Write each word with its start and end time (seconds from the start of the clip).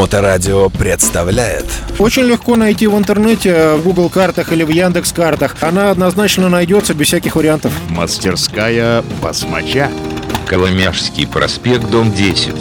Моторадио 0.00 0.70
представляет 0.70 1.66
Очень 1.98 2.22
легко 2.22 2.56
найти 2.56 2.86
в 2.86 2.96
интернете, 2.96 3.74
в 3.74 3.82
Google 3.82 4.08
картах 4.08 4.50
или 4.50 4.62
в 4.62 4.70
Яндекс 4.70 5.12
картах. 5.12 5.56
Она 5.60 5.90
однозначно 5.90 6.48
найдется 6.48 6.94
без 6.94 7.08
всяких 7.08 7.36
вариантов. 7.36 7.70
Мастерская 7.90 9.04
басмача. 9.20 9.90
Коломяжский 10.46 11.26
проспект, 11.26 11.90
дом 11.90 12.14
10. 12.14 12.54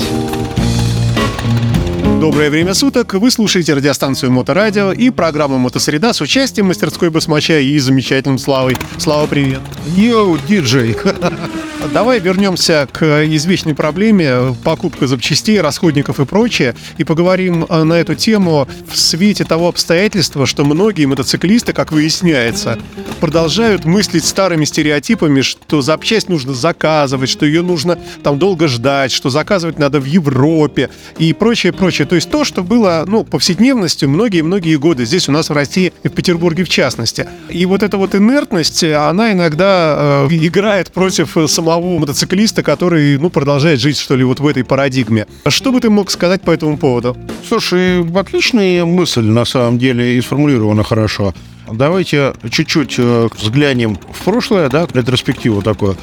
Доброе 2.20 2.50
время 2.50 2.74
суток. 2.74 3.14
Вы 3.14 3.32
слушаете 3.32 3.74
радиостанцию 3.74 4.34
Моторадио 4.34 4.92
и 4.92 5.10
программу 5.10 5.58
Мотосреда 5.58 6.12
с 6.12 6.20
участием 6.20 6.68
мастерской 6.68 7.10
басмача 7.10 7.60
и 7.60 7.80
замечательным 7.80 8.38
Славой. 8.38 8.76
Слава, 8.98 9.28
привет. 9.28 9.62
Йоу, 9.96 10.38
диджей. 10.46 10.98
Давай 11.88 12.20
вернемся 12.20 12.88
к 12.92 13.26
извечной 13.26 13.74
проблеме 13.74 14.54
покупка 14.64 15.08
запчастей, 15.08 15.62
расходников 15.62 16.20
и 16.20 16.26
прочее, 16.26 16.76
и 16.98 17.06
поговорим 17.06 17.66
э, 17.68 17.84
на 17.84 17.94
эту 17.94 18.16
тему 18.16 18.68
в 18.88 18.98
свете 18.98 19.46
того 19.46 19.70
обстоятельства, 19.70 20.46
что 20.46 20.66
многие 20.66 21.06
мотоциклисты, 21.06 21.72
как 21.72 21.92
выясняется, 21.94 22.78
продолжают 23.22 23.86
мыслить 23.86 24.26
старыми 24.26 24.66
стереотипами, 24.66 25.42
что 25.42 25.82
запчасть 25.82 26.28
нужно 26.28 26.54
заказывать, 26.54 27.30
что 27.30 27.46
ее 27.46 27.62
нужно 27.62 27.98
там 28.24 28.40
долго 28.40 28.68
ждать, 28.68 29.12
что 29.12 29.30
заказывать 29.30 29.80
надо 29.80 30.00
в 30.00 30.06
Европе 30.06 30.90
и 31.18 31.32
прочее, 31.34 31.72
прочее. 31.72 32.06
То 32.06 32.16
есть 32.16 32.30
то, 32.30 32.44
что 32.44 32.62
было, 32.62 33.06
ну, 33.08 33.24
повседневностью 33.24 34.10
многие-многие 34.10 34.76
годы 34.76 35.06
здесь 35.06 35.30
у 35.30 35.32
нас 35.32 35.50
в 35.50 35.54
России 35.54 35.94
и 36.04 36.10
в 36.10 36.12
Петербурге 36.12 36.66
в 36.66 36.70
частности. 36.70 37.26
И 37.50 37.66
вот 37.66 37.84
эта 37.84 37.98
вот 37.98 38.16
инертность, 38.16 38.84
она 38.84 39.32
иногда 39.32 40.28
э, 40.30 40.36
играет 40.36 40.92
против 40.92 41.38
самого 41.48 41.69
мотоциклиста, 41.78 42.64
который, 42.64 43.18
ну, 43.18 43.30
продолжает 43.30 43.80
жить, 43.80 43.98
что 43.98 44.16
ли, 44.16 44.24
вот 44.24 44.40
в 44.40 44.48
этой 44.48 44.64
парадигме. 44.64 45.28
Что 45.48 45.72
бы 45.72 45.80
ты 45.80 45.90
мог 45.90 46.12
сказать 46.12 46.42
по 46.42 46.52
этому 46.52 46.78
поводу? 46.78 47.16
Слушай, 47.48 48.04
отличная 48.16 48.86
мысль, 48.86 49.24
на 49.24 49.46
самом 49.46 49.78
деле, 49.78 50.18
и 50.18 50.22
сформулирована 50.22 50.84
хорошо. 50.84 51.34
Давайте 51.74 52.34
чуть-чуть 52.50 52.96
э, 52.98 53.28
взглянем 53.38 53.96
в 53.96 54.24
прошлое, 54.24 54.70
да, 54.70 54.88
ретроспективу 54.94 55.62
такое. 55.62 55.96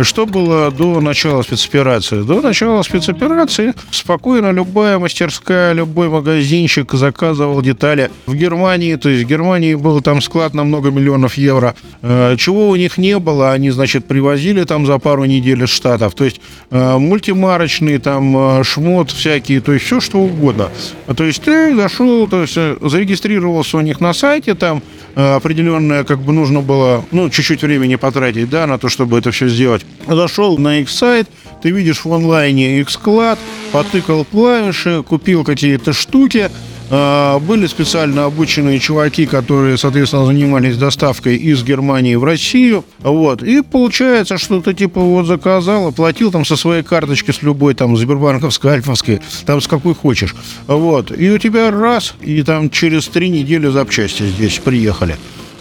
Что 0.00 0.26
было 0.26 0.70
до 0.70 1.00
начала 1.00 1.42
спецоперации? 1.42 2.22
До 2.22 2.40
начала 2.40 2.82
спецоперации 2.82 3.74
спокойно 3.90 4.50
любая 4.50 4.98
мастерская, 4.98 5.72
любой 5.72 6.08
магазинчик 6.08 6.92
заказывал 6.92 7.62
детали 7.62 8.10
в 8.26 8.34
Германии. 8.34 8.96
То 8.96 9.08
есть 9.08 9.24
в 9.24 9.28
Германии 9.28 9.74
был 9.74 10.00
там 10.00 10.20
склад 10.20 10.54
на 10.54 10.64
много 10.64 10.90
миллионов 10.90 11.34
евро. 11.34 11.74
Э, 12.02 12.36
чего 12.38 12.68
у 12.68 12.76
них 12.76 12.98
не 12.98 13.18
было, 13.18 13.52
они, 13.52 13.70
значит, 13.70 14.06
привозили 14.06 14.64
там 14.64 14.86
за 14.86 14.98
пару 14.98 15.24
недель 15.24 15.62
из 15.62 15.70
Штатов. 15.70 16.14
То 16.14 16.24
есть 16.24 16.40
э, 16.70 16.98
мультимарочный 16.98 17.98
там 17.98 18.62
шмот 18.64 19.10
всякие, 19.10 19.60
то 19.60 19.72
есть 19.72 19.86
все 19.86 20.00
что 20.00 20.18
угодно. 20.18 20.70
То 21.16 21.24
есть 21.24 21.42
ты 21.42 21.74
зашел, 21.74 22.26
то 22.26 22.42
есть 22.42 22.54
зарегистрировался 22.54 23.78
у 23.78 23.80
них 23.80 24.00
на 24.00 24.12
сайте 24.12 24.54
там, 24.54 24.82
определенное, 25.14 26.04
как 26.04 26.20
бы 26.20 26.32
нужно 26.32 26.60
было, 26.60 27.04
ну, 27.10 27.30
чуть-чуть 27.30 27.62
времени 27.62 27.96
потратить, 27.96 28.48
да, 28.50 28.66
на 28.66 28.78
то, 28.78 28.88
чтобы 28.88 29.18
это 29.18 29.30
все 29.30 29.48
сделать. 29.48 29.82
Зашел 30.06 30.58
на 30.58 30.80
их 30.80 30.90
сайт, 30.90 31.28
ты 31.62 31.70
видишь 31.70 32.04
в 32.04 32.12
онлайне 32.12 32.80
их 32.80 32.90
склад, 32.90 33.38
потыкал 33.72 34.24
клавиши, 34.24 35.02
купил 35.02 35.44
какие-то 35.44 35.92
штуки, 35.92 36.50
были 36.90 37.66
специально 37.66 38.24
обученные 38.24 38.78
чуваки, 38.78 39.26
которые, 39.26 39.78
соответственно, 39.78 40.26
занимались 40.26 40.76
доставкой 40.76 41.36
из 41.36 41.62
Германии 41.62 42.14
в 42.14 42.24
Россию. 42.24 42.84
Вот. 43.00 43.42
И 43.42 43.62
получается, 43.62 44.38
что 44.38 44.60
ты 44.60 44.74
типа 44.74 45.00
вот 45.00 45.26
заказал, 45.26 45.88
оплатил 45.88 46.30
там 46.30 46.44
со 46.44 46.56
своей 46.56 46.82
карточки, 46.82 47.30
с 47.30 47.42
любой 47.42 47.74
там 47.74 47.96
Сбербанковской, 47.96 48.72
Альфовской, 48.72 49.20
там 49.46 49.60
с 49.60 49.66
какой 49.66 49.94
хочешь. 49.94 50.34
Вот. 50.66 51.10
И 51.16 51.30
у 51.30 51.38
тебя 51.38 51.70
раз, 51.70 52.14
и 52.20 52.42
там 52.42 52.70
через 52.70 53.08
три 53.08 53.28
недели 53.28 53.68
запчасти 53.68 54.24
здесь 54.24 54.58
приехали. 54.58 55.16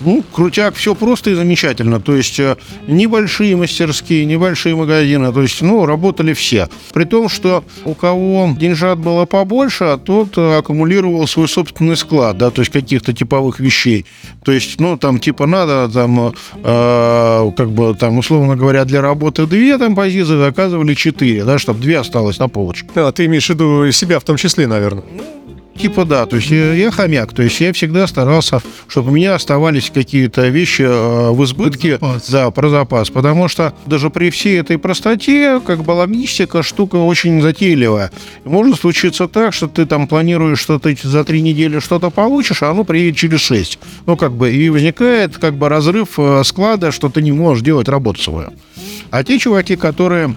Ну, 0.05 0.23
крутяк, 0.33 0.75
все 0.75 0.95
просто 0.95 1.30
и 1.30 1.33
замечательно. 1.33 1.99
То 1.99 2.15
есть 2.15 2.39
э, 2.39 2.58
небольшие 2.87 3.55
мастерские, 3.55 4.25
небольшие 4.25 4.75
магазины, 4.75 5.31
то 5.31 5.41
есть, 5.41 5.61
ну, 5.61 5.86
работали 5.86 6.33
все. 6.33 6.67
При 6.93 7.05
том, 7.05 7.30
что 7.30 7.64
у 7.86 7.93
кого 7.93 8.49
деньжат 8.59 8.99
было 8.99 9.25
побольше, 9.25 9.86
а 9.86 9.97
тот 9.97 10.37
э, 10.37 10.58
аккумулировал 10.58 11.27
свой 11.27 11.47
собственный 11.47 11.95
склад, 11.95 12.37
да, 12.37 12.49
то 12.49 12.61
есть 12.61 12.71
каких-то 12.71 13.13
типовых 13.13 13.59
вещей. 13.59 14.05
То 14.43 14.52
есть, 14.52 14.80
ну, 14.80 14.97
там, 14.97 15.19
типа, 15.19 15.45
надо, 15.45 15.89
там, 15.89 16.33
э, 16.63 17.52
как 17.55 17.71
бы, 17.71 17.95
там, 17.95 18.17
условно 18.17 18.55
говоря, 18.55 18.86
для 18.86 19.02
работы 19.02 19.45
две 19.45 19.77
там 19.77 19.95
позиции, 19.95 20.37
заказывали 20.37 20.93
четыре, 20.93 21.45
да, 21.45 21.59
чтобы 21.59 21.80
две 21.80 21.99
осталось 21.99 22.39
на 22.39 22.49
полочке. 22.49 22.89
А, 22.95 23.11
ты 23.11 23.25
имеешь 23.25 23.47
в 23.47 23.49
виду 23.49 23.92
себя 23.92 24.19
в 24.19 24.23
том 24.23 24.37
числе, 24.37 24.67
наверное? 24.67 25.03
Типа 25.78 26.06
да, 26.06 26.26
то 26.28 26.36
есть 26.36 26.52
я, 26.52 26.92
хомяк, 26.92 27.34
то 27.34 27.42
есть 27.42 27.60
я 27.60 27.73
всегда 27.73 28.06
старался, 28.06 28.61
чтобы 28.88 29.10
у 29.10 29.14
меня 29.14 29.34
оставались 29.34 29.92
какие-то 29.92 30.48
вещи 30.48 30.84
э, 30.84 31.32
в 31.32 31.44
избытке, 31.44 31.98
про 31.98 32.20
да, 32.30 32.52
про 32.52 32.70
запас, 32.70 33.10
потому 33.10 33.48
что 33.48 33.73
даже 33.88 34.10
при 34.10 34.30
всей 34.30 34.60
этой 34.60 34.78
простоте, 34.78 35.60
как 35.66 35.84
бы 35.84 35.92
логистика 35.92 36.61
штука 36.61 36.98
очень 36.98 37.42
затейливая. 37.42 38.11
Может 38.44 38.82
случиться 38.82 39.28
так, 39.28 39.54
что 39.54 39.67
ты 39.67 39.86
там 39.86 40.08
планируешь, 40.08 40.60
что 40.60 40.78
ты 40.78 40.95
за 41.02 41.23
три 41.23 41.42
недели 41.42 41.80
что-то 41.80 42.11
получишь, 42.11 42.61
а 42.61 42.70
оно 42.70 42.84
приедет 42.84 43.17
через 43.17 43.42
шесть. 43.42 43.80
Ну 44.05 44.16
как 44.16 44.34
бы 44.34 44.54
и 44.54 44.70
возникает 44.70 45.38
как 45.38 45.55
бы 45.55 45.70
разрыв 45.70 46.20
э, 46.20 46.44
склада, 46.45 46.92
что 46.92 47.10
ты 47.10 47.22
не 47.23 47.32
можешь 47.32 47.64
делать 47.64 47.90
работу 47.90 48.22
свою. 48.22 48.54
А 49.10 49.23
те 49.23 49.40
чуваки, 49.40 49.76
которые 49.76 50.36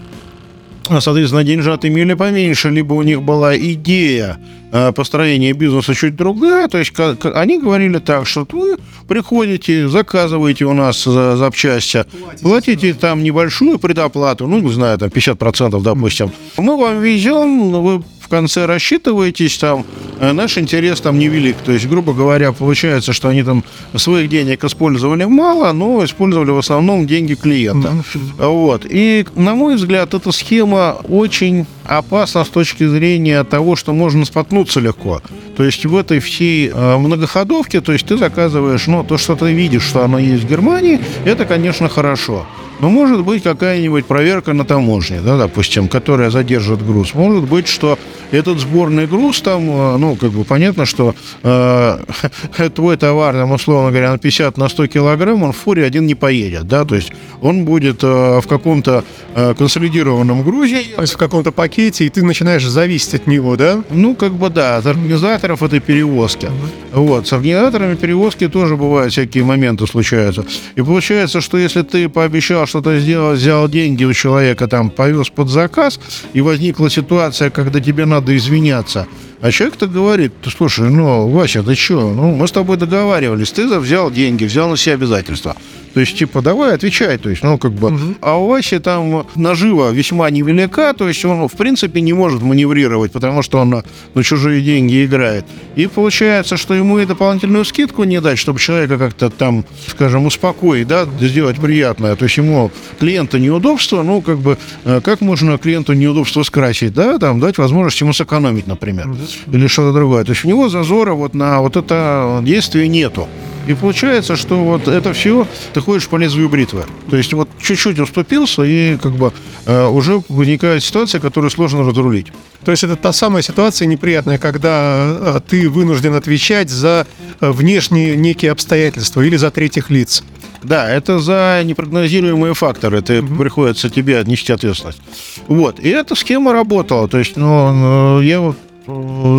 соответственно, 1.00 1.44
деньжат 1.44 1.84
имели 1.84 2.14
поменьше, 2.14 2.70
либо 2.70 2.94
у 2.94 3.02
них 3.02 3.22
была 3.22 3.56
идея 3.56 4.38
э, 4.72 4.92
построения 4.92 5.52
бизнеса 5.52 5.94
чуть 5.94 6.16
другая. 6.16 6.68
То 6.68 6.78
есть 6.78 6.92
они 6.98 7.58
говорили 7.58 7.98
так, 7.98 8.26
что 8.26 8.46
вы 8.50 8.76
приходите, 9.08 9.88
заказываете 9.88 10.64
у 10.64 10.72
нас 10.72 11.04
за 11.04 11.36
запчасти, 11.36 12.04
платите 12.42 12.94
там 12.94 13.22
небольшую 13.22 13.78
предоплату, 13.78 14.46
ну, 14.46 14.60
не 14.60 14.72
знаю, 14.72 14.98
там 14.98 15.08
50%, 15.08 15.80
допустим. 15.82 16.30
Мы 16.56 16.76
вам 16.76 17.00
везем, 17.00 17.70
вы 17.82 18.02
в 18.26 18.28
конце 18.28 18.66
рассчитываетесь, 18.66 19.56
там 19.56 19.86
э, 20.18 20.32
наш 20.32 20.58
интерес 20.58 21.00
там 21.00 21.16
невелик. 21.16 21.56
То 21.64 21.70
есть, 21.70 21.86
грубо 21.86 22.12
говоря, 22.12 22.50
получается, 22.50 23.12
что 23.12 23.28
они 23.28 23.44
там 23.44 23.62
своих 23.94 24.28
денег 24.28 24.64
использовали 24.64 25.24
мало, 25.24 25.72
но 25.72 26.04
использовали 26.04 26.50
в 26.50 26.58
основном 26.58 27.06
деньги 27.06 27.34
клиента. 27.34 27.92
Вот. 28.36 28.84
И, 28.88 29.24
на 29.36 29.54
мой 29.54 29.76
взгляд, 29.76 30.12
эта 30.12 30.32
схема 30.32 30.96
очень 31.08 31.66
опасна 31.84 32.44
с 32.44 32.48
точки 32.48 32.84
зрения 32.84 33.44
того, 33.44 33.76
что 33.76 33.92
можно 33.92 34.24
споткнуться 34.24 34.80
легко. 34.80 35.22
То 35.56 35.62
есть 35.62 35.86
в 35.86 35.96
этой 35.96 36.18
всей 36.18 36.68
э, 36.68 36.96
многоходовке, 36.96 37.80
то 37.80 37.92
есть 37.92 38.06
ты 38.06 38.16
заказываешь, 38.16 38.88
ну, 38.88 39.04
то, 39.04 39.18
что 39.18 39.36
ты 39.36 39.52
видишь, 39.52 39.84
что 39.84 40.04
оно 40.04 40.18
есть 40.18 40.42
в 40.42 40.48
Германии, 40.48 41.00
это, 41.24 41.44
конечно, 41.44 41.88
хорошо. 41.88 42.44
Но 42.80 42.90
может 42.90 43.24
быть 43.24 43.42
какая-нибудь 43.42 44.06
проверка 44.06 44.52
на 44.52 44.64
таможне, 44.64 45.20
да, 45.20 45.38
допустим, 45.38 45.88
которая 45.88 46.30
задержит 46.30 46.84
груз. 46.86 47.14
Может 47.14 47.44
быть, 47.44 47.68
что 47.68 47.98
этот 48.30 48.58
сборный 48.58 49.06
груз 49.06 49.40
там, 49.40 49.62
э, 49.68 49.96
ну, 49.96 50.16
как 50.16 50.30
бы 50.30 50.44
понятно, 50.44 50.84
что 50.84 51.14
э, 51.42 51.98
твой 52.74 52.96
товар, 52.96 53.34
там, 53.34 53.52
условно 53.52 53.90
говоря, 53.90 54.10
на 54.10 54.18
50 54.18 54.58
на 54.58 54.68
100 54.68 54.86
килограмм, 54.88 55.42
он 55.42 55.52
в 55.52 55.56
фуре 55.56 55.84
один 55.84 56.06
не 56.06 56.14
поедет, 56.14 56.66
да, 56.66 56.84
то 56.84 56.94
есть 56.96 57.12
он 57.40 57.64
будет 57.64 58.02
э, 58.02 58.40
в 58.40 58.46
каком-то 58.46 59.04
э, 59.34 59.54
консолидированном 59.54 60.42
грузе. 60.42 60.82
То 60.96 61.02
есть 61.02 61.14
в 61.14 61.16
каком-то 61.16 61.52
пакете, 61.52 62.04
и 62.04 62.08
ты 62.10 62.22
начинаешь 62.24 62.66
зависеть 62.66 63.14
от 63.14 63.26
него, 63.26 63.56
да? 63.56 63.82
Ну, 63.90 64.14
как 64.14 64.32
бы 64.32 64.50
да, 64.50 64.78
от 64.78 64.86
организаторов 64.86 65.62
этой 65.62 65.80
перевозки. 65.80 66.50
Вот, 66.92 67.26
с 67.26 67.32
организаторами 67.32 67.94
перевозки 67.94 68.48
тоже 68.48 68.76
бывают 68.76 69.12
всякие 69.12 69.44
моменты 69.44 69.86
случаются. 69.86 70.44
И 70.74 70.82
получается, 70.82 71.40
что 71.40 71.58
если 71.58 71.82
ты 71.82 72.08
пообещал 72.08 72.65
что-то 72.66 72.98
сделал, 72.98 73.32
взял 73.32 73.68
деньги 73.68 74.04
у 74.04 74.12
человека, 74.12 74.68
там, 74.68 74.90
повез 74.90 75.30
под 75.30 75.48
заказ, 75.48 76.00
и 76.32 76.40
возникла 76.40 76.90
ситуация, 76.90 77.50
когда 77.50 77.80
тебе 77.80 78.04
надо 78.06 78.36
извиняться, 78.36 79.06
а 79.40 79.50
человек-то 79.50 79.86
говорит, 79.86 80.32
слушай, 80.56 80.88
ну, 80.88 81.28
Вася, 81.28 81.62
ты 81.62 81.74
что, 81.74 82.12
ну, 82.12 82.34
мы 82.34 82.48
с 82.48 82.52
тобой 82.52 82.76
договаривались, 82.76 83.52
ты 83.52 83.66
взял 83.78 84.10
деньги, 84.10 84.44
взял 84.44 84.68
на 84.68 84.76
себя 84.76 84.94
обязательства. 84.94 85.56
То 85.96 86.00
есть, 86.00 86.18
типа, 86.18 86.42
давай, 86.42 86.74
отвечай. 86.74 87.16
То 87.16 87.30
есть, 87.30 87.42
ну, 87.42 87.56
как 87.56 87.72
бы. 87.72 87.88
Угу. 87.88 88.16
А 88.20 88.36
у 88.36 88.48
Васи 88.48 88.78
там 88.80 89.26
нажива 89.34 89.92
весьма 89.92 90.28
невелика, 90.28 90.92
то 90.92 91.08
есть 91.08 91.24
он, 91.24 91.48
в 91.48 91.52
принципе, 91.52 92.02
не 92.02 92.12
может 92.12 92.42
маневрировать, 92.42 93.12
потому 93.12 93.40
что 93.40 93.60
он 93.60 93.82
на 94.12 94.22
чужие 94.22 94.60
деньги 94.60 95.06
играет. 95.06 95.46
И 95.74 95.86
получается, 95.86 96.58
что 96.58 96.74
ему 96.74 96.98
и 96.98 97.06
дополнительную 97.06 97.64
скидку 97.64 98.04
не 98.04 98.20
дать, 98.20 98.38
чтобы 98.38 98.58
человека 98.58 98.98
как-то 98.98 99.30
там, 99.30 99.64
скажем, 99.86 100.26
успокоить, 100.26 100.86
да, 100.86 101.08
сделать 101.18 101.56
приятное. 101.56 102.14
То 102.14 102.24
есть 102.24 102.36
ему 102.36 102.70
клиента 103.00 103.38
неудобство, 103.38 104.02
ну, 104.02 104.20
как 104.20 104.38
бы, 104.38 104.58
э, 104.84 105.00
как 105.02 105.22
можно 105.22 105.56
клиенту 105.56 105.94
неудобство 105.94 106.42
скрасить, 106.42 106.92
да, 106.92 107.16
там, 107.18 107.40
дать 107.40 107.56
возможность 107.56 107.98
ему 108.02 108.12
сэкономить, 108.12 108.66
например, 108.66 109.08
или 109.50 109.66
что-то 109.66 109.94
другое. 109.94 110.24
То 110.24 110.32
есть 110.32 110.44
у 110.44 110.48
него 110.48 110.68
зазора 110.68 111.14
вот 111.14 111.32
на 111.32 111.62
вот 111.62 111.78
это 111.78 112.42
действие 112.42 112.86
нету. 112.86 113.26
И 113.66 113.74
получается, 113.74 114.36
что 114.36 114.62
вот 114.64 114.88
это 114.88 115.12
все 115.12 115.46
ты 115.74 115.80
ходишь 115.80 116.06
по 116.08 116.16
лезвию 116.16 116.48
бритвы. 116.48 116.84
То 117.10 117.16
есть 117.16 117.32
вот 117.32 117.48
чуть-чуть 117.60 117.98
уступился, 117.98 118.62
и 118.62 118.96
как 118.96 119.12
бы 119.12 119.32
э, 119.66 119.86
уже 119.86 120.22
возникает 120.28 120.84
ситуация, 120.84 121.20
которую 121.20 121.50
сложно 121.50 121.82
разрулить. 121.84 122.28
То 122.64 122.70
есть 122.70 122.84
это 122.84 122.96
та 122.96 123.12
самая 123.12 123.42
ситуация 123.42 123.86
неприятная, 123.86 124.38
когда 124.38 124.96
э, 125.36 125.40
ты 125.46 125.68
вынужден 125.68 126.14
отвечать 126.14 126.70
за 126.70 127.06
э, 127.40 127.50
внешние 127.50 128.16
некие 128.16 128.52
обстоятельства 128.52 129.20
или 129.22 129.36
за 129.36 129.50
третьих 129.50 129.90
лиц. 129.90 130.22
Да, 130.62 130.90
это 130.90 131.18
за 131.20 131.62
непрогнозируемые 131.64 132.54
факторы. 132.54 132.98
Это 132.98 133.22
Мгм. 133.22 133.38
приходится 133.38 133.88
тебе 133.88 134.22
нести 134.26 134.52
ответственность. 134.52 134.98
Вот. 135.46 135.78
И 135.78 135.88
эта 135.88 136.14
схема 136.16 136.52
работала. 136.52 137.06
То 137.08 137.18
есть, 137.18 137.36
ну, 137.36 137.72
ну, 137.72 138.20
я 138.20 138.40
вот 138.40 138.56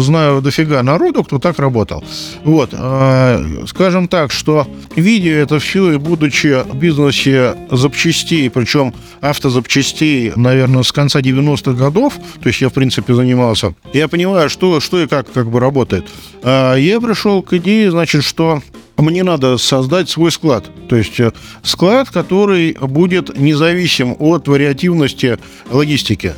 знаю 0.01 0.41
дофига 0.41 0.83
народу, 0.83 1.23
кто 1.23 1.39
так 1.39 1.59
работал. 1.59 2.03
Вот. 2.43 2.69
э, 2.73 3.65
Скажем 3.67 4.07
так, 4.07 4.31
что 4.31 4.67
видя 4.95 5.31
это 5.31 5.59
все 5.59 5.93
и 5.93 5.97
будучи 5.97 6.63
в 6.63 6.75
бизнесе 6.75 7.55
запчастей, 7.71 8.49
причем 8.49 8.93
автозапчастей, 9.21 10.33
наверное, 10.35 10.83
с 10.83 10.91
конца 10.91 11.19
90-х 11.19 11.73
годов, 11.73 12.13
то 12.41 12.47
есть 12.49 12.61
я, 12.61 12.69
в 12.69 12.73
принципе, 12.73 13.13
занимался, 13.13 13.73
я 13.93 14.07
понимаю, 14.07 14.49
что, 14.49 14.79
что 14.79 15.01
и 15.01 15.07
как 15.07 15.31
как 15.31 15.49
бы 15.49 15.59
работает. 15.59 16.05
А, 16.43 16.75
Я 16.75 16.99
пришел 16.99 17.41
к 17.41 17.53
идее, 17.53 17.91
значит, 17.91 18.23
что 18.23 18.61
мне 18.97 19.23
надо 19.23 19.57
создать 19.57 20.09
свой 20.09 20.31
склад. 20.31 20.65
То 20.89 20.95
есть 20.95 21.19
э, 21.19 21.31
склад, 21.63 22.09
который 22.09 22.75
будет 22.81 23.37
независим 23.37 24.15
от 24.19 24.47
вариативности 24.47 25.37
логистики. 25.69 26.33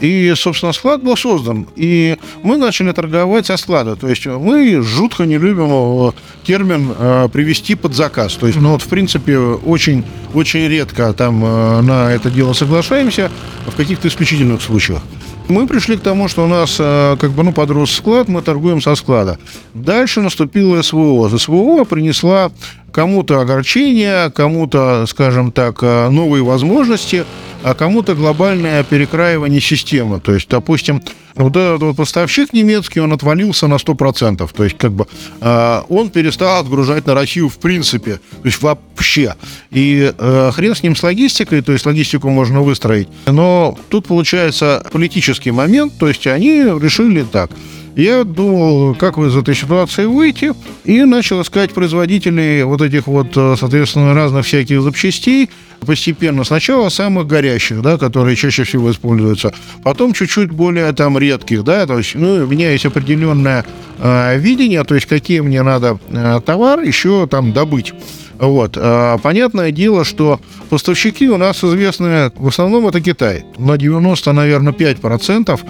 И, 0.00 0.32
собственно, 0.36 0.72
склад 0.72 1.02
был 1.02 1.16
создан. 1.16 1.66
И 1.76 2.16
мы 2.42 2.56
начали 2.56 2.92
торговать 2.92 3.46
со 3.46 3.56
склада. 3.56 3.96
То 3.96 4.08
есть 4.08 4.26
мы 4.26 4.82
жутко 4.82 5.24
не 5.24 5.38
любим 5.38 5.68
э, 5.70 6.12
термин 6.44 6.92
э, 6.96 7.28
«привести 7.32 7.74
под 7.74 7.94
заказ». 7.94 8.34
То 8.34 8.46
есть, 8.46 8.60
ну 8.60 8.72
вот, 8.72 8.82
в 8.82 8.88
принципе, 8.88 9.38
очень, 9.38 10.04
очень 10.34 10.66
редко 10.68 11.12
там 11.12 11.44
э, 11.44 11.80
на 11.82 12.12
это 12.12 12.30
дело 12.30 12.52
соглашаемся 12.52 13.30
в 13.66 13.76
каких-то 13.76 14.08
исключительных 14.08 14.62
случаях. 14.62 15.02
Мы 15.48 15.66
пришли 15.66 15.96
к 15.96 16.00
тому, 16.00 16.28
что 16.28 16.44
у 16.44 16.48
нас 16.48 16.76
э, 16.78 17.16
как 17.20 17.32
бы 17.32 17.42
ну 17.42 17.52
подрос 17.52 17.92
склад, 17.92 18.28
мы 18.28 18.40
торгуем 18.40 18.80
со 18.80 18.94
склада. 18.94 19.38
Дальше 19.74 20.22
наступило 20.22 20.80
СВО. 20.80 21.28
СВО 21.36 21.84
принесла 21.84 22.50
кому-то 22.94 23.40
огорчение, 23.40 24.30
кому-то, 24.30 25.04
скажем 25.08 25.50
так, 25.50 25.82
э, 25.82 26.08
новые 26.10 26.44
возможности, 26.44 27.24
а 27.64 27.74
кому-то 27.74 28.14
глобальное 28.14 28.84
перекраивание 28.84 29.60
системы. 29.60 30.20
То 30.20 30.32
есть, 30.32 30.48
допустим, 30.48 31.02
вот 31.34 31.56
этот 31.56 31.82
вот 31.82 31.96
поставщик 31.96 32.52
немецкий, 32.52 33.00
он 33.00 33.12
отвалился 33.12 33.66
на 33.66 33.78
100%. 33.78 34.48
То 34.54 34.64
есть, 34.64 34.78
как 34.78 34.92
бы, 34.92 35.08
э, 35.40 35.82
он 35.88 36.10
перестал 36.10 36.60
отгружать 36.60 37.04
на 37.06 37.14
Россию 37.14 37.48
в 37.48 37.58
принципе. 37.58 38.20
То 38.42 38.44
есть, 38.44 38.62
вообще. 38.62 39.34
И 39.72 40.12
э, 40.16 40.50
хрен 40.54 40.76
с 40.76 40.84
ним 40.84 40.94
с 40.94 41.02
логистикой, 41.02 41.62
то 41.62 41.72
есть, 41.72 41.86
логистику 41.86 42.30
можно 42.30 42.60
выстроить. 42.62 43.08
Но 43.26 43.76
тут 43.88 44.06
получается 44.06 44.86
политический 44.92 45.50
момент, 45.50 45.94
то 45.98 46.06
есть, 46.06 46.28
они 46.28 46.62
решили 46.62 47.24
так. 47.24 47.50
Я 47.96 48.24
думал, 48.24 48.96
как 48.96 49.18
из 49.18 49.36
этой 49.36 49.54
ситуации 49.54 50.06
выйти, 50.06 50.52
и 50.84 51.04
начал 51.04 51.42
искать 51.42 51.72
производителей 51.72 52.64
вот 52.64 52.82
этих 52.82 53.06
вот, 53.06 53.36
э, 53.36 53.54
соответственно, 53.58 54.14
разных 54.14 54.46
всяких 54.46 54.82
запчастей 54.82 55.48
постепенно. 55.84 56.42
Сначала 56.42 56.88
самых 56.88 57.28
горящих, 57.28 57.82
да, 57.82 57.96
которые 57.96 58.34
чаще 58.34 58.64
всего 58.64 58.90
используются, 58.90 59.54
потом 59.84 60.12
чуть-чуть 60.12 60.50
более 60.50 60.92
там 60.92 61.18
редких, 61.18 61.62
да, 61.62 61.86
то 61.86 61.98
есть, 61.98 62.16
ну, 62.16 62.44
у 62.44 62.46
меня 62.46 62.72
есть 62.72 62.84
определенное 62.84 63.64
э, 63.98 64.38
видение, 64.38 64.82
то 64.82 64.96
есть, 64.96 65.06
какие 65.06 65.40
мне 65.40 65.62
надо 65.62 65.98
э, 66.08 66.40
товар 66.44 66.80
еще 66.80 67.28
там 67.28 67.52
добыть. 67.52 67.94
Вот. 68.38 68.76
А, 68.76 69.18
Понятное 69.18 69.70
дело, 69.70 70.04
что 70.04 70.40
поставщики 70.70 71.28
у 71.28 71.36
нас 71.36 71.62
известны, 71.62 72.32
в 72.36 72.48
основном 72.48 72.86
это 72.88 73.00
Китай. 73.00 73.44
На 73.58 73.76
90, 73.76 74.32
наверное, 74.32 74.72
5%. 74.72 75.60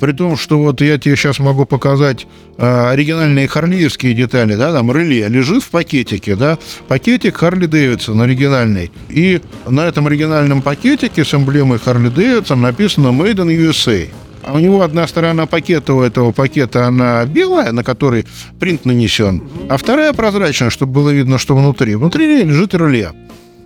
При 0.00 0.12
том, 0.12 0.36
что 0.36 0.58
вот 0.58 0.80
я 0.80 0.98
тебе 0.98 1.14
сейчас 1.16 1.38
могу 1.38 1.66
показать 1.66 2.26
а, 2.58 2.90
оригинальные 2.90 3.46
харлиевские 3.48 4.14
детали, 4.14 4.54
да, 4.56 4.72
там 4.72 4.90
реле 4.90 5.28
лежит 5.28 5.62
в 5.62 5.70
пакетике, 5.70 6.34
да, 6.36 6.58
пакетик 6.88 7.36
Харли 7.36 7.66
Дэвидсон 7.66 8.20
оригинальный. 8.20 8.90
И 9.08 9.40
на 9.66 9.86
этом 9.86 10.06
оригинальном 10.06 10.62
пакетике 10.62 11.24
с 11.24 11.32
эмблемой 11.34 11.78
Харли 11.78 12.08
Дэвидсон 12.08 12.60
написано 12.60 13.08
Made 13.08 13.36
in 13.36 13.70
USA. 13.70 14.08
А 14.46 14.52
у 14.54 14.58
него 14.58 14.82
одна 14.82 15.06
сторона 15.06 15.46
пакета 15.46 15.94
у 15.94 16.02
этого 16.02 16.32
пакета, 16.32 16.86
она 16.86 17.24
белая, 17.24 17.72
на 17.72 17.82
которой 17.82 18.26
принт 18.60 18.84
нанесен, 18.84 19.42
а 19.68 19.76
вторая 19.76 20.12
прозрачная, 20.12 20.70
чтобы 20.70 20.92
было 20.92 21.10
видно, 21.10 21.38
что 21.38 21.56
внутри. 21.56 21.94
Внутри 21.94 22.42
лежит 22.42 22.74
реле. 22.74 23.12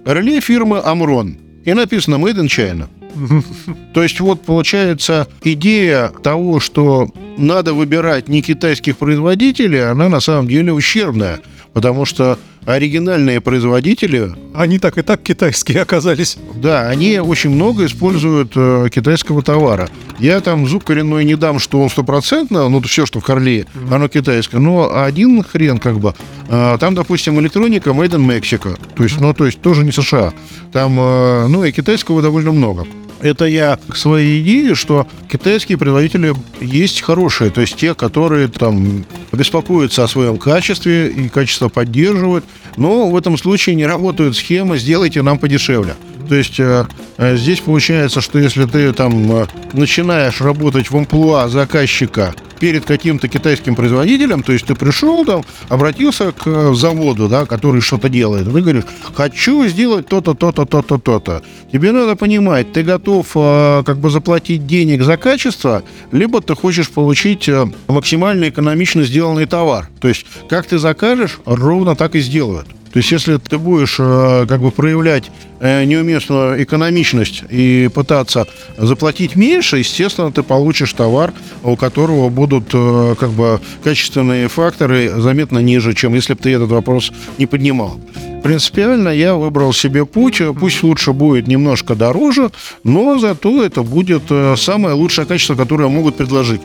Реле 0.05 0.41
фирмы 0.41 0.81
Амрон. 0.85 1.37
И 1.65 1.75
написано 1.75 2.15
Made 2.15 2.41
in 2.41 2.47
China. 2.47 2.89
То 3.95 4.03
есть 4.03 4.21
вот 4.21 4.43
получается 4.43 5.27
идея 5.43 6.09
того, 6.23 6.61
что 6.61 7.09
надо 7.39 7.75
выбирать 7.75 8.29
не 8.29 8.43
китайских 8.43 8.97
производителей, 8.99 9.89
она 9.91 10.09
на 10.09 10.21
самом 10.21 10.49
деле 10.49 10.73
ущербная. 10.73 11.41
Потому 11.73 12.05
что 12.07 12.39
оригинальные 12.65 13.41
производители, 13.41 14.33
Они 14.55 14.79
так 14.79 14.99
и 14.99 15.03
так 15.03 15.23
китайские 15.23 15.83
оказались. 15.83 16.37
да, 16.57 16.89
они 16.89 17.19
очень 17.19 17.51
много 17.51 17.87
используют 17.87 18.53
э, 18.57 18.89
китайского 18.93 19.43
товара. 19.43 19.89
Я 20.19 20.41
там 20.41 20.67
зуб 20.67 20.85
коренной 20.85 21.25
не 21.25 21.37
дам, 21.37 21.59
что 21.59 21.81
он 21.81 21.89
стопроцентно, 21.89 22.69
ну, 22.69 22.81
все, 22.83 23.07
что 23.07 23.21
в 23.21 23.23
Харле, 23.23 23.67
оно 23.91 24.09
китайское. 24.09 24.61
Но 24.61 25.03
один 25.03 25.43
хрен 25.43 25.79
как 25.79 25.99
бы. 26.01 26.15
А, 26.49 26.77
там, 26.79 26.95
допустим, 26.95 27.39
электроника 27.41 27.91
made 27.91 28.11
in 28.11 28.27
Mexico. 28.27 28.79
То 28.97 29.05
есть, 29.05 29.21
ну, 29.21 29.33
то 29.33 29.47
есть 29.47 29.61
тоже 29.61 29.85
не 29.85 29.93
США. 29.93 30.33
Там, 30.73 30.99
э, 30.99 31.47
ну, 31.49 31.65
и 31.65 31.73
китайского 31.73 32.21
довольно 32.23 32.53
много. 32.53 32.87
Это 33.21 33.47
я 33.47 33.79
к 33.89 33.97
своей 33.97 34.43
идее, 34.43 34.75
что 34.75 35.07
китайские 35.31 35.77
производители 35.79 36.35
есть 36.61 37.01
хорошие, 37.03 37.51
то 37.51 37.61
есть 37.61 37.77
те, 37.77 37.95
которые 37.95 38.49
там 38.49 39.05
беспокоятся 39.33 40.05
о 40.05 40.09
своем 40.09 40.39
качестве 40.39 41.09
и 41.09 41.29
качество 41.29 41.69
поддерживают, 41.69 42.45
но 42.77 43.09
в 43.11 43.17
этом 43.17 43.37
случае 43.37 43.75
не 43.77 43.87
работают 43.87 44.37
схемы 44.37 44.79
«сделайте 44.79 45.23
нам 45.23 45.39
подешевле». 45.39 45.95
То 46.29 46.35
есть 46.35 46.61
э, 46.61 46.87
э, 47.17 47.37
здесь 47.37 47.61
получается, 47.61 48.21
что 48.21 48.39
если 48.39 48.67
ты 48.67 48.93
там 48.93 49.33
э, 49.33 49.47
начинаешь 49.73 50.41
работать 50.41 50.91
в 50.91 50.97
амплуа 50.97 51.49
заказчика 51.49 52.35
перед 52.59 52.85
каким-то 52.85 53.29
китайским 53.29 53.75
производителем, 53.75 54.43
то 54.43 54.53
есть 54.53 54.67
ты 54.67 54.75
пришел 54.75 55.25
там, 55.25 55.43
обратился 55.69 56.33
к 56.33 56.47
э, 56.47 56.75
заводу, 56.75 57.29
да, 57.29 57.47
который 57.47 57.81
что-то 57.81 58.09
делает, 58.09 58.53
ты 58.53 58.61
говоришь, 58.61 58.85
хочу 59.15 59.67
сделать 59.67 60.07
то-то, 60.09 60.35
то-то, 60.35 60.65
то-то, 60.65 60.99
то-то. 60.99 61.43
Тебе 61.73 61.93
надо 61.93 62.17
понимать, 62.17 62.73
ты 62.73 62.83
готов 62.83 63.27
э, 63.35 63.83
как 63.85 63.99
бы 63.99 64.11
заплатить 64.11 64.67
денег 64.67 65.03
за 65.03 65.17
качество, 65.17 65.83
либо 66.13 66.41
ты 66.41 66.55
хочешь 66.55 66.91
получить 66.91 67.49
э, 67.49 67.67
максимально 67.87 68.49
экономично 68.49 69.03
сделанный 69.05 69.47
товар. 69.47 69.89
То 70.01 70.09
есть 70.09 70.27
как 70.49 70.67
ты 70.67 70.79
закажешь, 70.79 71.39
ровно 71.45 71.95
так 71.97 72.15
и 72.15 72.21
сделают. 72.21 72.67
То 72.93 72.99
есть, 72.99 73.13
если 73.13 73.37
ты 73.37 73.59
будешь 73.59 73.97
э, 73.99 74.47
как 74.49 74.61
бы 74.61 74.71
проявлять 74.71 75.31
э, 75.61 75.85
неуместную 75.85 76.63
экономичность 76.63 77.45
и 77.51 77.91
пытаться 77.95 78.47
заплатить 78.79 79.37
меньше, 79.37 79.79
естественно, 79.79 80.33
ты 80.33 80.43
получишь 80.43 80.93
товар, 80.95 81.33
у 81.63 81.77
которого 81.77 82.31
будут 82.31 82.71
э, 82.73 83.15
как 83.21 83.31
бы 83.31 83.61
качественные 83.85 84.49
факторы 84.49 85.21
заметно 85.21 85.59
ниже, 85.59 85.95
чем 85.95 86.15
если 86.15 86.33
бы 86.33 86.41
ты 86.41 86.51
этот 86.51 86.71
вопрос 86.71 87.13
не 87.37 87.47
поднимал. 87.47 88.01
Принципиально 88.43 89.11
я 89.11 89.35
выбрал 89.35 89.73
себе 89.73 90.07
путь. 90.07 90.41
Пусть 90.59 90.83
лучше 90.83 91.13
будет 91.13 91.49
немножко 91.49 91.95
дороже, 91.95 92.51
но 92.85 93.19
зато 93.19 93.65
это 93.65 93.83
будет 93.83 94.23
самое 94.57 94.95
лучшее 94.95 95.27
качество, 95.27 95.57
которое 95.57 95.89
могут 95.89 96.17
предложить. 96.17 96.61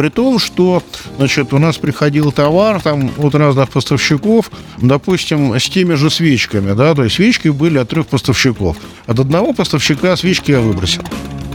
При 0.00 0.08
том, 0.08 0.38
что 0.38 0.82
значит, 1.18 1.52
у 1.52 1.58
нас 1.58 1.76
приходил 1.76 2.32
товар 2.32 2.80
там, 2.80 3.10
от 3.18 3.34
разных 3.34 3.68
поставщиков, 3.68 4.50
допустим, 4.78 5.54
с 5.54 5.68
теми 5.68 5.92
же 5.92 6.08
свечками. 6.08 6.72
Да? 6.72 6.94
То 6.94 7.04
есть 7.04 7.16
свечки 7.16 7.48
были 7.48 7.76
от 7.76 7.90
трех 7.90 8.06
поставщиков. 8.06 8.78
От 9.04 9.18
одного 9.18 9.52
поставщика 9.52 10.16
свечки 10.16 10.52
я 10.52 10.60
выбросил. 10.60 11.02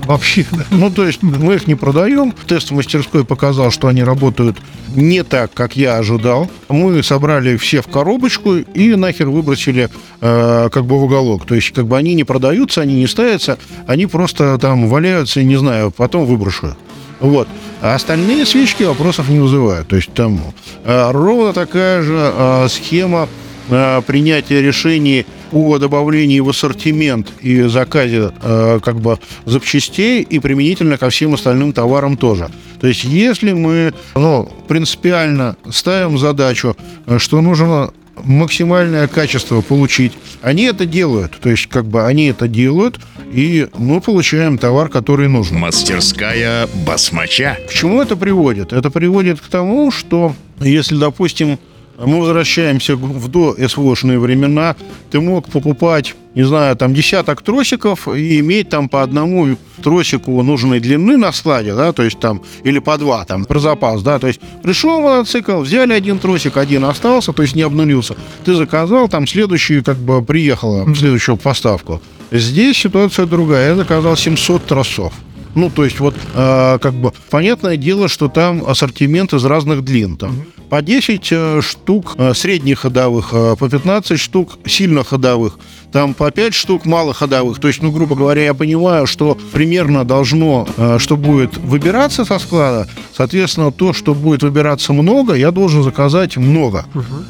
Вообще, 0.06 0.46
да. 0.52 0.66
Ну, 0.72 0.92
то 0.92 1.06
есть 1.06 1.24
мы 1.24 1.56
их 1.56 1.68
не 1.68 1.76
продаем. 1.76 2.34
Тест 2.48 2.70
в 2.70 2.74
мастерской 2.74 3.26
показал, 3.26 3.72
что 3.72 3.88
они 3.88 4.04
работают 4.04 4.58
не 4.96 5.24
так, 5.24 5.54
как 5.54 5.76
я 5.76 5.98
ожидал. 5.98 6.50
Мы 6.70 7.02
собрали 7.04 7.58
все 7.58 7.82
в 7.82 7.88
коробочку 7.88 8.56
и 8.56 8.96
нахер 8.96 9.30
выбросили 9.30 9.90
э, 10.22 10.70
как 10.72 10.86
бы 10.86 11.00
в 11.00 11.04
уголок. 11.04 11.46
То 11.46 11.56
есть 11.56 11.72
как 11.72 11.88
бы 11.88 11.98
они 11.98 12.14
не 12.14 12.24
продаются, 12.24 12.82
они 12.82 12.96
не 12.96 13.08
ставятся, 13.08 13.58
они 13.88 14.06
просто 14.06 14.58
там 14.58 14.88
валяются, 14.88 15.44
не 15.44 15.58
знаю, 15.58 15.92
потом 15.92 16.26
выброшу. 16.26 16.76
Вот. 17.20 17.48
А 17.82 17.96
остальные 17.96 18.46
свечки 18.46 18.84
вопросов 18.84 19.30
не 19.30 19.40
вызывают. 19.40 19.88
То 19.88 19.96
есть 19.96 20.14
там 20.14 20.40
э, 20.84 21.12
ровно 21.12 21.54
такая 21.54 22.02
же 22.02 22.16
э, 22.18 22.68
схема 22.70 23.28
э, 23.70 24.02
принятия 24.06 24.62
решений 24.62 25.26
о 25.52 25.78
добавлении 25.78 26.40
в 26.40 26.50
ассортимент 26.50 27.32
и 27.42 27.64
заказе 27.64 28.32
э, 28.42 28.80
как 28.84 29.00
бы 29.00 29.20
запчастей 29.46 30.22
и 30.22 30.40
применительно 30.40 30.98
ко 30.98 31.10
всем 31.10 31.34
остальным 31.34 31.74
товарам 31.74 32.18
тоже. 32.18 32.50
То 32.80 32.88
есть 32.88 33.04
если 33.04 33.54
мы 33.54 33.94
ну, 34.16 34.50
принципиально 34.68 35.56
ставим 35.70 36.18
задачу, 36.18 36.76
э, 37.06 37.18
что 37.20 37.42
нужно 37.42 37.92
максимальное 38.24 39.08
качество 39.08 39.62
получить. 39.62 40.14
Они 40.42 40.64
это 40.64 40.86
делают, 40.86 41.38
то 41.40 41.50
есть 41.50 41.68
как 41.68 41.86
бы 41.86 42.06
они 42.06 42.28
это 42.28 42.48
делают, 42.48 43.00
и 43.32 43.68
мы 43.78 44.02
получаем 44.02 44.58
товар, 44.58 44.90
который 44.90 45.28
нужен. 45.28 45.58
Мастерская 45.58 46.68
басмача. 46.86 47.58
К 47.68 47.74
чему 47.74 48.02
это 48.02 48.16
приводит? 48.16 48.74
Это 48.74 48.90
приводит 48.90 49.42
к 49.42 49.48
тому, 49.48 49.92
что 49.92 50.36
если, 50.60 50.96
допустим, 50.96 51.60
мы 51.98 52.20
возвращаемся 52.20 52.96
в 52.96 53.28
до 53.28 53.56
СВОшные 53.68 54.20
времена, 54.20 54.76
ты 55.12 55.20
мог 55.20 55.50
покупать, 55.50 56.16
не 56.34 56.44
знаю, 56.44 56.76
там 56.76 56.94
десяток 56.94 57.42
тросиков 57.42 58.08
и 58.08 58.40
иметь 58.40 58.70
там 58.70 58.90
по 58.90 59.02
одному 59.02 59.58
тросику 59.82 60.42
нужной 60.42 60.80
длины 60.80 61.18
на 61.18 61.32
складе, 61.32 61.74
да, 61.74 61.94
то 61.94 62.04
есть 62.04 62.20
там, 62.20 62.42
или 62.64 62.80
по 62.80 62.98
два 62.98 63.26
там, 63.26 63.46
про 63.46 63.60
запас, 63.60 64.02
да, 64.04 64.20
то 64.20 64.28
есть 64.28 64.42
пришел 64.64 65.02
мотоцикл, 65.02 65.60
взяли 65.60 65.94
один 65.94 66.20
тросик, 66.20 66.58
один 66.58 66.86
остался, 66.86 67.34
то 67.34 67.42
есть 67.42 67.56
не 67.56 67.62
обнулился, 67.62 68.16
ты 68.44 68.56
заказал, 68.56 69.08
там 69.08 69.28
следующий 69.28 69.82
как 69.82 69.98
бы 69.98 70.22
приехала, 70.24 70.94
следующую 70.96 71.38
поставку. 71.38 72.02
Здесь 72.32 72.78
ситуация 72.78 73.26
другая, 73.26 73.70
я 73.70 73.76
заказал 73.76 74.18
700 74.18 74.66
тросов. 74.66 75.14
Ну, 75.56 75.70
то 75.70 75.86
есть 75.86 76.00
вот 76.00 76.16
э, 76.34 76.78
как 76.82 76.94
бы 76.94 77.12
понятное 77.30 77.78
дело, 77.78 78.08
что 78.08 78.28
там 78.28 78.64
ассортимент 78.68 79.34
из 79.34 79.46
разных 79.46 79.84
длин. 79.84 80.18
Там 80.18 80.46
по 80.70 80.82
10 80.82 81.28
э, 81.32 81.62
штук 81.62 82.16
э, 82.18 82.34
средних 82.34 82.80
ходовых, 82.80 83.30
э, 83.34 83.56
по 83.58 83.70
15 83.70 84.20
штук 84.20 84.60
сильно 84.66 85.04
ходовых, 85.04 85.58
там 85.92 86.14
по 86.14 86.30
5 86.32 86.54
штук 86.54 86.86
малоходовых. 86.86 87.60
То 87.60 87.68
есть, 87.68 87.82
ну, 87.82 87.92
грубо 87.92 88.16
говоря, 88.16 88.44
я 88.44 88.54
понимаю, 88.54 89.08
что 89.08 89.38
примерно 89.54 90.04
должно, 90.04 90.68
э, 90.78 90.98
что 91.00 91.16
будет 91.16 91.58
выбираться 91.58 92.26
со 92.26 92.40
склада, 92.40 92.88
соответственно, 93.16 93.72
то, 93.72 93.94
что 93.94 94.14
будет 94.14 94.44
выбираться 94.44 94.94
много, 94.94 95.34
я 95.36 95.52
должен 95.52 95.84
заказать 95.84 96.38
много. 96.38 96.86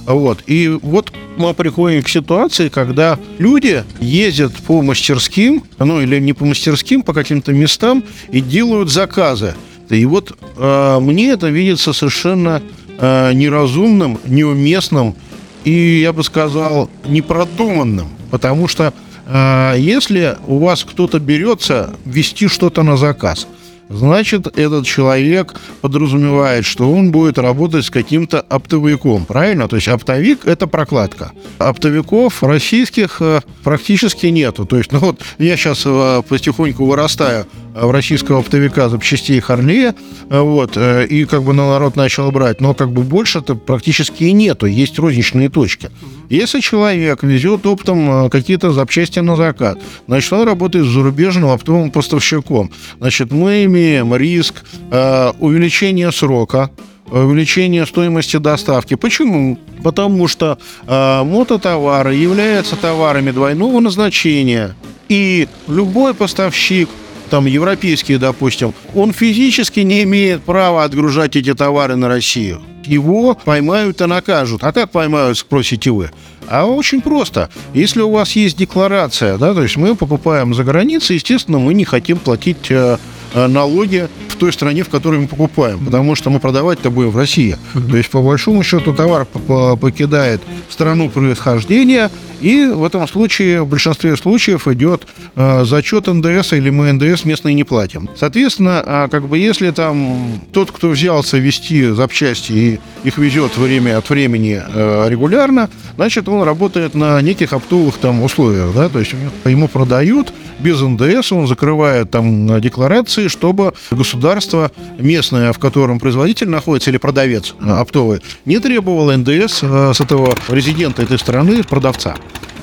Вот. 0.06 0.40
И 0.48 0.80
вот 0.82 1.12
мы 1.38 1.54
приходим 1.54 2.02
к 2.02 2.10
ситуации, 2.10 2.70
когда 2.70 3.20
люди 3.38 3.84
ездят 4.00 4.54
по 4.54 4.82
мастерским, 4.82 5.64
ну 5.78 6.02
или 6.02 6.20
не 6.20 6.34
по 6.34 6.46
мастерским, 6.46 7.04
по 7.04 7.14
каким-то 7.14 7.54
местам 7.54 8.04
и 8.30 8.42
делают 8.42 8.92
заказы. 8.92 9.56
И 9.90 10.06
вот 10.06 10.38
э, 10.58 11.00
мне 11.00 11.30
это 11.30 11.50
видится 11.50 11.94
совершенно 11.94 12.62
э, 12.98 13.34
неразумным, 13.34 14.20
неуместным 14.26 15.16
и, 15.64 16.00
я 16.00 16.14
бы 16.14 16.24
сказал, 16.24 16.90
непродуманным. 17.06 18.08
Потому 18.32 18.68
что 18.68 18.94
э, 19.26 19.76
если 19.78 20.38
у 20.48 20.60
вас 20.60 20.84
кто-то 20.84 21.20
берется 21.20 21.94
вести 22.06 22.48
что-то 22.48 22.84
на 22.84 22.98
заказ, 22.98 23.48
значит, 23.90 24.48
этот 24.58 24.86
человек 24.86 25.54
подразумевает, 25.82 26.66
что 26.66 26.92
он 26.92 27.12
будет 27.12 27.38
работать 27.38 27.86
с 27.86 27.90
каким-то 27.90 28.42
оптовиком, 28.42 29.26
правильно? 29.26 29.68
То 29.68 29.76
есть 29.76 29.88
оптовик– 29.88 30.42
это 30.46 30.68
прокладка. 30.68 31.32
Оптовиков 31.58 32.44
российских 32.44 33.18
э, 33.22 33.42
практически 33.64 34.28
нету. 34.28 34.66
То 34.66 34.78
есть, 34.78 34.92
ну 34.92 35.00
вот 35.00 35.22
я 35.38 35.56
сейчас 35.58 35.84
э, 35.86 36.22
потихоньку 36.28 36.86
вырастаю 36.86 37.46
в 37.74 37.92
российского 37.92 38.40
оптовика 38.40 38.88
запчастей 38.88 39.40
Харлея, 39.40 39.96
э, 40.30 40.40
вот, 40.40 40.78
и 40.78 41.26
как 41.26 41.44
бы 41.44 41.54
на 41.54 41.70
народ 41.70 41.96
начал 41.96 42.32
брать, 42.32 42.62
но 42.62 42.74
как 42.74 42.92
бы 42.92 43.04
больше-то 43.04 43.56
практически 43.56 44.24
и 44.24 44.32
нету, 44.32 44.66
есть 44.66 44.98
розничные 44.98 45.50
точки. 45.50 45.90
Если 46.30 46.60
человек 46.60 47.22
везет 47.22 47.66
оптом 47.66 48.30
какие-то 48.30 48.72
запчасти 48.72 49.20
на 49.20 49.36
заказ, 49.36 49.78
значит, 50.08 50.34
он 50.34 50.48
работает 50.48 50.86
с 50.86 50.90
зарубежным 50.90 51.50
оптовым 51.50 51.92
поставщиком. 51.92 52.72
Значит, 53.00 53.32
мы 53.32 53.66
имеем 53.76 54.16
риск 54.16 54.64
э, 54.92 55.32
увеличения 55.40 56.12
срока, 56.12 56.70
увеличение 57.12 57.86
стоимости 57.86 58.38
доставки. 58.38 58.96
Почему? 58.96 59.60
Потому 59.84 60.28
что 60.28 60.58
э, 60.88 61.24
мототовары 61.24 62.16
являются 62.16 62.76
товарами 62.76 63.32
двойного 63.32 63.80
назначения. 63.80 64.76
И 65.10 65.48
любой 65.68 66.14
поставщик 66.14 66.90
там 67.30 67.46
европейский, 67.46 68.18
допустим, 68.18 68.74
он 68.94 69.12
физически 69.12 69.82
не 69.82 70.04
имеет 70.04 70.44
права 70.44 70.84
отгружать 70.84 71.36
эти 71.36 71.54
товары 71.54 71.96
на 71.96 72.08
Россию. 72.08 72.62
Его 72.86 73.34
поймают 73.34 74.00
и 74.02 74.06
накажут. 74.06 74.64
А 74.64 74.72
как 74.72 74.92
поймают, 74.92 75.38
спросите 75.38 75.90
вы? 75.92 76.12
А 76.48 76.66
очень 76.66 77.02
просто. 77.02 77.50
Если 77.74 78.02
у 78.02 78.12
вас 78.12 78.36
есть 78.36 78.58
декларация, 78.58 79.38
да, 79.38 79.54
то 79.54 79.64
есть 79.64 79.78
мы 79.78 79.96
покупаем 79.96 80.54
за 80.54 80.64
границей, 80.64 81.16
естественно, 81.16 81.58
мы 81.58 81.74
не 81.74 81.86
хотим 81.86 82.18
платить 82.18 82.70
э, 82.70 82.98
э, 82.98 82.98
налоги 83.34 84.08
в 84.30 84.36
той 84.36 84.52
стране, 84.52 84.84
в 84.84 84.90
которой 84.90 85.22
мы 85.22 85.28
покупаем, 85.28 85.84
потому 85.84 86.16
что 86.16 86.30
мы 86.30 86.40
продавать-то 86.40 86.92
будем 86.92 87.12
в 87.12 87.18
России. 87.18 87.58
То 87.74 87.98
есть, 87.98 88.10
по 88.10 88.22
большому 88.22 88.64
счету, 88.64 88.94
товар 88.94 89.26
покидает 89.26 90.42
страну 90.70 91.10
происхождения, 91.10 92.12
и 92.42 92.66
в 92.66 92.84
этом 92.84 93.08
случае, 93.08 93.64
в 93.64 93.68
большинстве 93.68 94.16
случаев, 94.16 94.68
идет 94.68 95.08
э, 95.36 95.66
зачет 95.66 96.08
НДС, 96.08 96.54
или 96.54 96.70
мы 96.70 96.92
НДС 96.92 97.26
местные 97.26 97.56
не 97.56 97.64
платим. 97.64 98.10
Соответственно, 98.16 98.84
э, 98.86 99.08
как 99.10 99.28
бы 99.28 99.38
если 99.38 99.72
там 99.72 100.42
тот, 100.52 100.72
кто 100.72 100.90
взялся 100.90 101.38
вести 101.38 101.90
запчасти 101.90 102.52
и 102.52 102.80
их 103.04 103.18
везет 103.18 103.58
время 103.58 103.98
от 103.98 104.10
времени 104.10 104.62
э, 104.66 105.06
регулярно, 105.10 105.70
значит, 105.96 106.28
он 106.30 106.44
работает 106.44 106.96
на 106.96 107.22
неких 107.22 107.54
оптовых 107.54 107.98
там 107.98 108.24
условиях, 108.24 108.74
да, 108.74 108.90
то 108.90 109.00
есть 109.00 109.14
ему 109.46 109.68
продают 109.68 110.34
без 110.60 110.82
НДС, 110.82 111.32
он 111.32 111.48
закрывает 111.48 112.12
там 112.12 112.62
декларации, 112.62 113.28
чтобы 113.28 113.74
государство 113.92 114.72
местное, 114.98 115.52
в 115.54 115.60
котором 115.60 116.00
производитель 116.00 116.50
находится 116.50 116.90
или 116.90 116.98
продавец 116.98 117.56
э, 117.60 117.70
оптовый, 117.70 118.22
не 118.46 118.60
требовало 118.60 119.16
НДС 119.16 119.60
э, 119.64 119.92
с 119.94 120.02
этого 120.02 120.36
резидента 120.50 121.02
этой 121.02 121.20
страны, 121.20 121.64
продавца. 121.64 122.16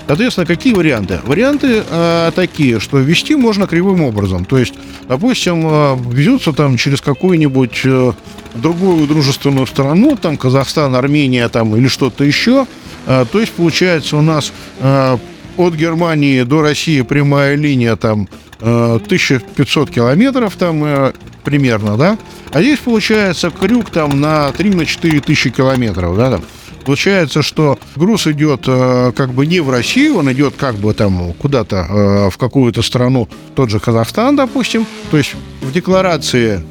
Соответственно, 0.07 0.47
какие 0.47 0.75
варианты? 0.75 1.21
Варианты 1.25 1.83
э, 1.89 2.33
такие, 2.35 2.81
что 2.81 2.99
ввести 2.99 3.35
можно 3.35 3.67
кривым 3.67 4.03
образом. 4.03 4.45
То 4.45 4.59
есть, 4.59 4.75
допустим, 5.09 5.63
э, 5.65 5.97
везется 6.11 6.53
там 6.53 6.77
через 6.77 7.01
какую-нибудь 7.01 7.81
э, 7.85 8.13
другую 8.55 9.07
дружественную 9.07 9.67
страну, 9.67 10.17
там 10.21 10.37
Казахстан, 10.37 10.95
Армения 10.95 11.49
там 11.49 11.77
или 11.77 11.89
что-то 11.89 12.25
еще. 12.25 12.67
Э, 13.07 13.25
то 13.31 13.41
есть, 13.41 13.53
получается, 13.53 14.17
у 14.17 14.23
нас 14.23 14.53
э, 14.81 15.17
от 15.57 15.75
Германии 15.75 16.43
до 16.43 16.63
России 16.63 17.03
прямая 17.03 17.55
линия 17.57 17.97
там 17.97 18.29
1500 18.61 19.91
э, 19.91 19.93
километров 19.93 20.57
там 20.57 20.85
э, 20.85 21.13
примерно, 21.45 21.97
да? 21.97 22.19
А 22.53 22.61
здесь 22.61 22.79
получается 22.79 23.51
крюк 23.51 23.91
там 23.91 24.21
на 24.21 24.49
3-4 24.51 25.21
тысячи 25.21 25.51
километров, 25.51 26.17
да, 26.17 26.33
там. 26.33 26.43
Получается, 26.85 27.43
что 27.43 27.79
груз 27.97 28.27
идет 28.27 28.65
э, 28.67 29.13
как 29.15 29.33
бы 29.33 29.47
не 29.47 29.61
в 29.61 29.71
Россию, 29.71 30.19
он 30.19 30.33
идет 30.33 30.55
как 30.57 30.77
бы 30.77 30.93
там 30.95 31.33
куда-то 31.35 32.29
в 32.33 32.39
какую-то 32.39 32.83
страну, 32.83 33.29
тот 33.55 33.71
же 33.71 33.81
Казахстан, 33.81 34.37
допустим. 34.37 34.87
То 35.11 35.17
есть 35.17 35.35
в 35.61 35.73
декларации 35.73 36.63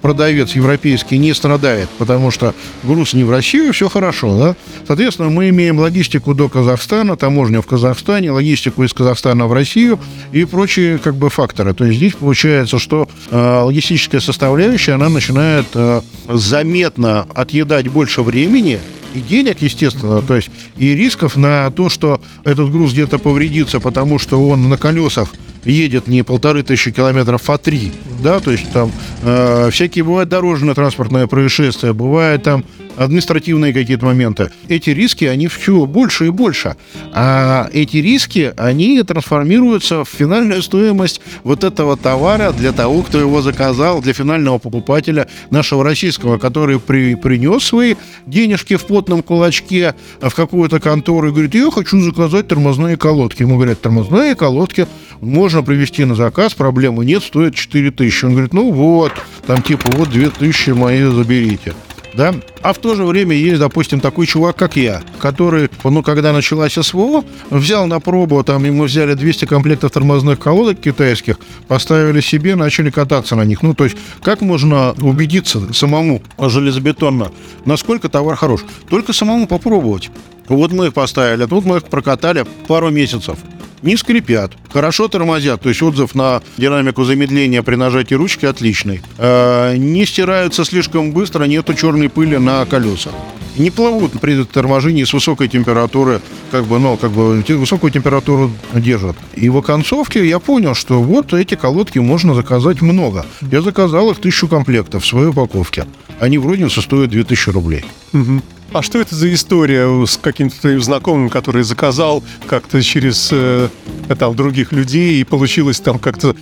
продавец 0.00 0.52
европейский 0.52 1.18
не 1.18 1.34
страдает, 1.34 1.88
потому 1.98 2.30
что 2.30 2.54
груз 2.82 3.12
не 3.12 3.24
в 3.24 3.30
Россию, 3.30 3.72
все 3.72 3.88
хорошо, 3.88 4.38
да? 4.38 4.56
Соответственно, 4.86 5.30
мы 5.30 5.50
имеем 5.50 5.78
логистику 5.78 6.34
до 6.34 6.48
Казахстана, 6.48 7.16
таможню 7.16 7.62
в 7.62 7.66
Казахстане, 7.66 8.30
логистику 8.30 8.84
из 8.84 8.92
Казахстана 8.92 9.46
в 9.46 9.52
Россию 9.52 9.98
и 10.32 10.44
прочие 10.44 10.98
как 10.98 11.16
бы 11.16 11.30
факторы. 11.30 11.74
То 11.74 11.84
есть 11.84 11.98
здесь 11.98 12.14
получается, 12.14 12.78
что 12.78 13.08
э, 13.30 13.60
логистическая 13.62 14.20
составляющая, 14.20 14.92
она 14.92 15.08
начинает 15.08 15.66
э, 15.74 16.00
заметно 16.28 17.26
отъедать 17.34 17.88
больше 17.88 18.22
времени, 18.22 18.80
и 19.14 19.20
денег, 19.20 19.58
естественно, 19.60 20.22
то 20.22 20.36
есть 20.36 20.50
и 20.76 20.94
рисков 20.94 21.36
на 21.36 21.70
то, 21.70 21.88
что 21.88 22.20
этот 22.44 22.70
груз 22.70 22.92
где-то 22.92 23.18
повредится, 23.18 23.80
потому 23.80 24.18
что 24.18 24.46
он 24.48 24.68
на 24.68 24.76
колесах 24.76 25.30
едет 25.64 26.06
не 26.06 26.22
полторы 26.22 26.62
тысячи 26.62 26.90
километров, 26.90 27.48
а 27.50 27.58
три, 27.58 27.92
да, 28.22 28.40
то 28.40 28.50
есть 28.50 28.70
там 28.72 28.90
э, 29.22 29.70
всякие 29.72 30.04
бывают 30.04 30.28
дорожно-транспортные 30.28 31.26
происшествия, 31.26 31.92
бывают 31.92 32.42
там 32.42 32.64
административные 33.00 33.72
какие-то 33.72 34.04
моменты. 34.04 34.50
Эти 34.68 34.90
риски, 34.90 35.24
они 35.24 35.48
все 35.48 35.86
больше 35.86 36.26
и 36.26 36.30
больше. 36.30 36.76
А 37.12 37.70
эти 37.72 37.96
риски, 37.96 38.52
они 38.58 39.02
трансформируются 39.02 40.04
в 40.04 40.08
финальную 40.08 40.62
стоимость 40.62 41.22
вот 41.42 41.64
этого 41.64 41.96
товара 41.96 42.52
для 42.52 42.72
того, 42.72 43.02
кто 43.02 43.18
его 43.18 43.40
заказал, 43.40 44.02
для 44.02 44.12
финального 44.12 44.58
покупателя 44.58 45.28
нашего 45.48 45.82
российского, 45.82 46.36
который 46.36 46.78
при, 46.78 47.14
принес 47.14 47.64
свои 47.64 47.94
денежки 48.26 48.76
в 48.76 48.84
плотном 48.84 49.22
кулачке 49.22 49.94
в 50.20 50.34
какую-то 50.34 50.78
контору 50.78 51.28
и 51.28 51.30
говорит, 51.30 51.54
я 51.54 51.70
хочу 51.70 51.98
заказать 52.02 52.48
тормозные 52.48 52.98
колодки. 52.98 53.42
Ему 53.42 53.56
говорят, 53.56 53.80
тормозные 53.80 54.34
колодки 54.34 54.86
можно 55.22 55.62
привезти 55.62 56.04
на 56.04 56.14
заказ, 56.14 56.52
проблемы 56.52 57.06
нет, 57.06 57.22
стоит 57.22 57.54
4 57.54 57.92
тысячи. 57.92 58.26
Он 58.26 58.32
говорит, 58.32 58.52
ну 58.52 58.70
вот, 58.70 59.12
там 59.46 59.62
типа 59.62 59.90
вот 59.92 60.10
2 60.10 60.28
тысячи 60.30 60.70
мои 60.70 61.02
заберите 61.04 61.72
да? 62.14 62.34
А 62.62 62.72
в 62.72 62.78
то 62.78 62.94
же 62.94 63.04
время 63.04 63.34
есть, 63.34 63.58
допустим, 63.60 64.00
такой 64.00 64.26
чувак, 64.26 64.56
как 64.56 64.76
я, 64.76 65.02
который, 65.18 65.70
ну, 65.84 66.02
когда 66.02 66.32
началась 66.32 66.72
СВО, 66.72 67.24
взял 67.50 67.86
на 67.86 68.00
пробу, 68.00 68.42
там, 68.44 68.64
ему 68.64 68.84
взяли 68.84 69.14
200 69.14 69.46
комплектов 69.46 69.92
тормозных 69.92 70.38
колодок 70.38 70.80
китайских, 70.80 71.38
поставили 71.68 72.20
себе, 72.20 72.56
начали 72.56 72.90
кататься 72.90 73.36
на 73.36 73.44
них. 73.44 73.62
Ну, 73.62 73.74
то 73.74 73.84
есть, 73.84 73.96
как 74.22 74.40
можно 74.40 74.94
убедиться 75.00 75.72
самому 75.72 76.22
железобетонно, 76.38 77.32
насколько 77.64 78.08
товар 78.08 78.36
хорош? 78.36 78.60
Только 78.88 79.12
самому 79.12 79.46
попробовать. 79.46 80.10
Вот 80.48 80.72
мы 80.72 80.86
их 80.86 80.94
поставили, 80.94 81.46
тут 81.46 81.64
мы 81.64 81.76
их 81.76 81.84
прокатали 81.84 82.44
пару 82.66 82.90
месяцев. 82.90 83.38
Не 83.82 83.96
скрипят, 83.96 84.52
хорошо 84.72 85.08
тормозят, 85.08 85.62
то 85.62 85.68
есть 85.70 85.82
отзыв 85.82 86.14
на 86.14 86.42
динамику 86.58 87.04
замедления 87.04 87.62
при 87.62 87.76
нажатии 87.76 88.14
ручки 88.14 88.44
отличный. 88.44 89.00
Э, 89.16 89.74
не 89.76 90.04
стираются 90.04 90.64
слишком 90.64 91.12
быстро, 91.12 91.44
нету 91.44 91.72
черной 91.74 92.10
пыли 92.10 92.36
на 92.36 92.66
колесах. 92.66 93.12
Не 93.56 93.70
плавут 93.70 94.20
при 94.20 94.44
торможении 94.44 95.04
с 95.04 95.12
высокой 95.12 95.48
температуры, 95.48 96.20
как 96.50 96.66
бы, 96.66 96.78
ну, 96.78 96.96
как 96.96 97.10
бы 97.10 97.42
высокую 97.48 97.90
температуру 97.90 98.50
держат. 98.72 99.16
И 99.34 99.48
в 99.48 99.56
оконцовке 99.56 100.26
я 100.26 100.38
понял, 100.38 100.74
что 100.74 101.02
вот 101.02 101.32
эти 101.32 101.56
колодки 101.56 101.98
можно 101.98 102.34
заказать 102.34 102.80
много. 102.80 103.26
Я 103.50 103.60
заказал 103.62 104.10
их 104.10 104.18
тысячу 104.18 104.46
комплектов 104.46 105.04
в 105.04 105.06
своей 105.06 105.28
упаковке. 105.28 105.86
Они 106.20 106.38
в 106.38 106.46
рознице 106.46 106.80
стоят 106.80 107.10
2000 107.10 107.50
рублей. 107.50 107.84
Мгм. 108.12 108.42
А 108.72 108.82
что 108.82 109.00
это 109.00 109.16
за 109.16 109.32
история 109.34 110.06
с 110.06 110.16
каким-то 110.16 110.60
твоим 110.60 110.80
знакомым, 110.80 111.28
который 111.28 111.64
заказал 111.64 112.22
как-то 112.46 112.80
через 112.82 113.30
э, 113.32 113.68
там 114.16 114.36
других 114.36 114.70
людей 114.70 115.20
и 115.20 115.24
получилось 115.24 115.80
там 115.80 115.98
как-то 115.98 116.36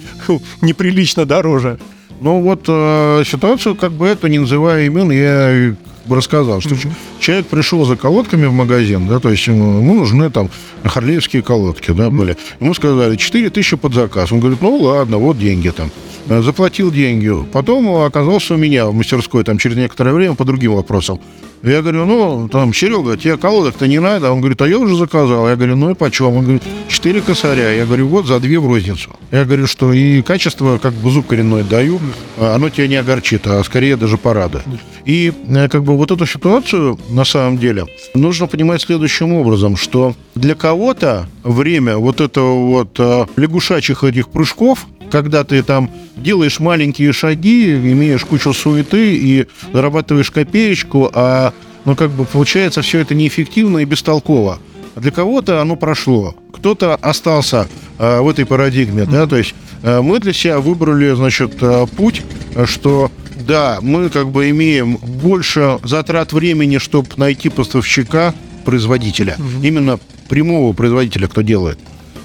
неприлично 0.61 1.25
дороже? 1.25 1.79
Ну 2.21 2.43
вот 2.43 2.65
э, 2.69 3.23
ситуацию, 3.27 3.77
как 3.77 3.93
бы 3.93 4.07
это, 4.07 4.29
не 4.29 4.39
называя 4.41 4.85
имен, 4.87 5.11
я 5.11 5.75
бы 6.05 6.17
рассказал, 6.17 6.61
что 6.61 6.77
ч- 6.77 6.91
человек 7.19 7.47
пришел 7.47 7.85
за 7.87 7.97
колодками 7.97 8.45
в 8.47 8.53
магазин, 8.53 9.07
да, 9.09 9.21
то 9.21 9.31
есть 9.31 9.47
ему, 9.47 9.79
ему 9.79 9.95
нужны 9.95 10.29
там 10.29 10.51
харлеевские 10.85 11.43
колодки, 11.43 11.93
да, 11.93 12.11
были. 12.11 12.37
Ему 12.61 12.75
сказали, 12.75 13.17
4 13.17 13.49
тысячи 13.51 13.77
под 13.77 13.95
заказ. 13.95 14.33
Он 14.33 14.41
говорит, 14.41 14.61
ну 14.61 14.77
ладно, 14.77 15.17
вот 15.17 15.39
деньги 15.39 15.71
там. 15.71 15.91
Э, 16.29 16.43
Заплатил 16.43 16.91
деньги. 16.91 17.33
Потом 17.53 17.89
оказался 18.03 18.53
у 18.55 18.59
меня 18.59 18.87
в 18.87 18.93
мастерской 18.95 19.45
там 19.45 19.57
через 19.57 19.77
некоторое 19.77 20.13
время 20.13 20.35
по 20.35 20.45
другим 20.45 20.75
вопросам. 20.75 21.21
Я 21.63 21.83
говорю, 21.83 22.07
ну, 22.07 22.49
там, 22.49 22.73
Серега, 22.73 23.17
тебе 23.17 23.37
колодок-то 23.37 23.89
не 23.89 24.01
надо? 24.01 24.31
Он 24.31 24.41
говорит, 24.41 24.61
а 24.63 24.69
я 24.69 24.79
уже 24.79 24.97
заказал. 24.97 25.49
Я 25.49 25.57
говорю, 25.57 25.77
ну 25.77 25.91
и 25.91 25.95
почем? 25.95 26.37
Он 26.37 26.43
говорит, 26.43 26.63
4 26.89 27.21
косаря. 27.21 27.73
Я 27.73 27.85
говорю, 27.85 28.09
вот 28.09 28.27
за 28.27 28.39
две 28.39 28.61
в 28.61 28.67
розницу. 28.67 29.11
Я 29.33 29.45
говорю, 29.45 29.67
что 29.67 29.93
и 29.93 30.23
качество, 30.23 30.79
как 30.79 30.93
бы 30.95 31.11
зуб 31.11 31.27
коренной 31.27 31.65
даю, 31.65 32.01
а 32.37 32.55
оно 32.55 32.71
тебя 32.71 32.87
не 32.87 32.97
огорчит, 32.97 33.47
а 33.47 33.63
скорее 33.65 33.97
даже 33.97 34.19
порадует. 34.19 34.65
И 35.05 35.33
э, 35.49 35.69
как 35.69 35.83
бы 35.83 35.97
вот 35.97 36.11
эту 36.11 36.27
ситуацию, 36.27 36.99
на 37.11 37.25
самом 37.25 37.59
деле, 37.59 37.87
нужно 38.15 38.47
понимать 38.47 38.83
следующим 38.83 39.33
образом, 39.33 39.77
что 39.77 40.15
для 40.35 40.55
кого-то 40.55 41.29
время 41.43 41.97
вот 41.97 42.21
этого 42.21 42.67
вот 42.67 43.01
э, 43.01 43.27
лягушачьих 43.37 44.05
этих 44.05 44.29
прыжков, 44.29 44.87
когда 45.11 45.45
ты 45.45 45.63
там 45.63 45.91
делаешь 46.17 46.61
маленькие 46.61 47.13
шаги, 47.13 47.75
имеешь 47.75 48.25
кучу 48.25 48.53
суеты 48.53 49.17
и 49.17 49.47
зарабатываешь 49.73 50.31
копеечку, 50.31 51.11
а 51.13 51.53
ну 51.85 51.97
как 51.97 52.11
бы 52.11 52.25
получается 52.25 52.83
все 52.83 53.01
это 53.01 53.15
неэффективно 53.15 53.79
и 53.79 53.85
бестолково. 53.85 54.59
А 54.95 55.01
для 55.01 55.11
кого-то 55.11 55.61
оно 55.61 55.77
прошло, 55.77 56.35
кто-то 56.53 56.97
остался 56.97 57.69
э, 57.99 58.21
в 58.21 58.29
этой 58.29 58.47
парадигме, 58.47 59.05
да, 59.05 59.27
то 59.27 59.37
есть 59.37 59.55
э, 59.83 60.01
мы 60.01 60.19
для 60.19 60.33
себя 60.33 60.59
выбрали, 60.61 61.15
значит, 61.15 61.57
э, 61.61 61.87
путь, 61.97 62.23
э, 62.55 62.67
что 62.67 63.11
да, 63.47 63.79
мы 63.81 64.11
как 64.11 64.31
бы 64.31 64.51
имеем 64.51 64.97
больше 64.97 65.79
затрат 65.85 66.33
времени, 66.33 66.79
чтобы 66.79 67.09
найти 67.17 67.49
поставщика, 67.49 68.35
производителя, 68.65 69.37
именно 69.63 69.99
прямого 70.29 70.73
производителя, 70.75 71.29
кто 71.29 71.41
делает. 71.41 71.79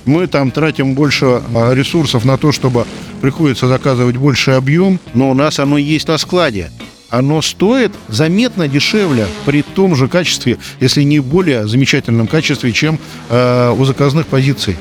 Мы 0.06 0.28
там 0.28 0.52
тратим 0.52 0.96
больше 0.96 1.42
а, 1.56 1.74
ресурсов 1.74 2.26
на 2.26 2.38
то, 2.38 2.52
чтобы 2.52 2.86
приходится 3.22 3.68
заказывать 3.68 4.18
больший 4.18 4.58
объем, 4.58 5.00
но 5.14 5.32
у 5.32 5.34
нас 5.34 5.60
оно 5.60 5.78
есть 5.78 6.10
на 6.10 6.18
складе. 6.18 6.72
Оно 7.14 7.44
стоит 7.44 7.92
заметно 8.08 8.68
дешевле 8.68 9.28
при 9.46 9.62
том 9.62 9.96
же 9.96 10.08
качестве, 10.08 10.58
если 10.80 11.04
не 11.04 11.20
более 11.20 11.68
замечательном 11.68 12.26
качестве, 12.26 12.72
чем 12.72 12.98
э, 13.30 13.76
у 13.78 13.86
заказных 13.86 14.26
позиций. 14.26 14.78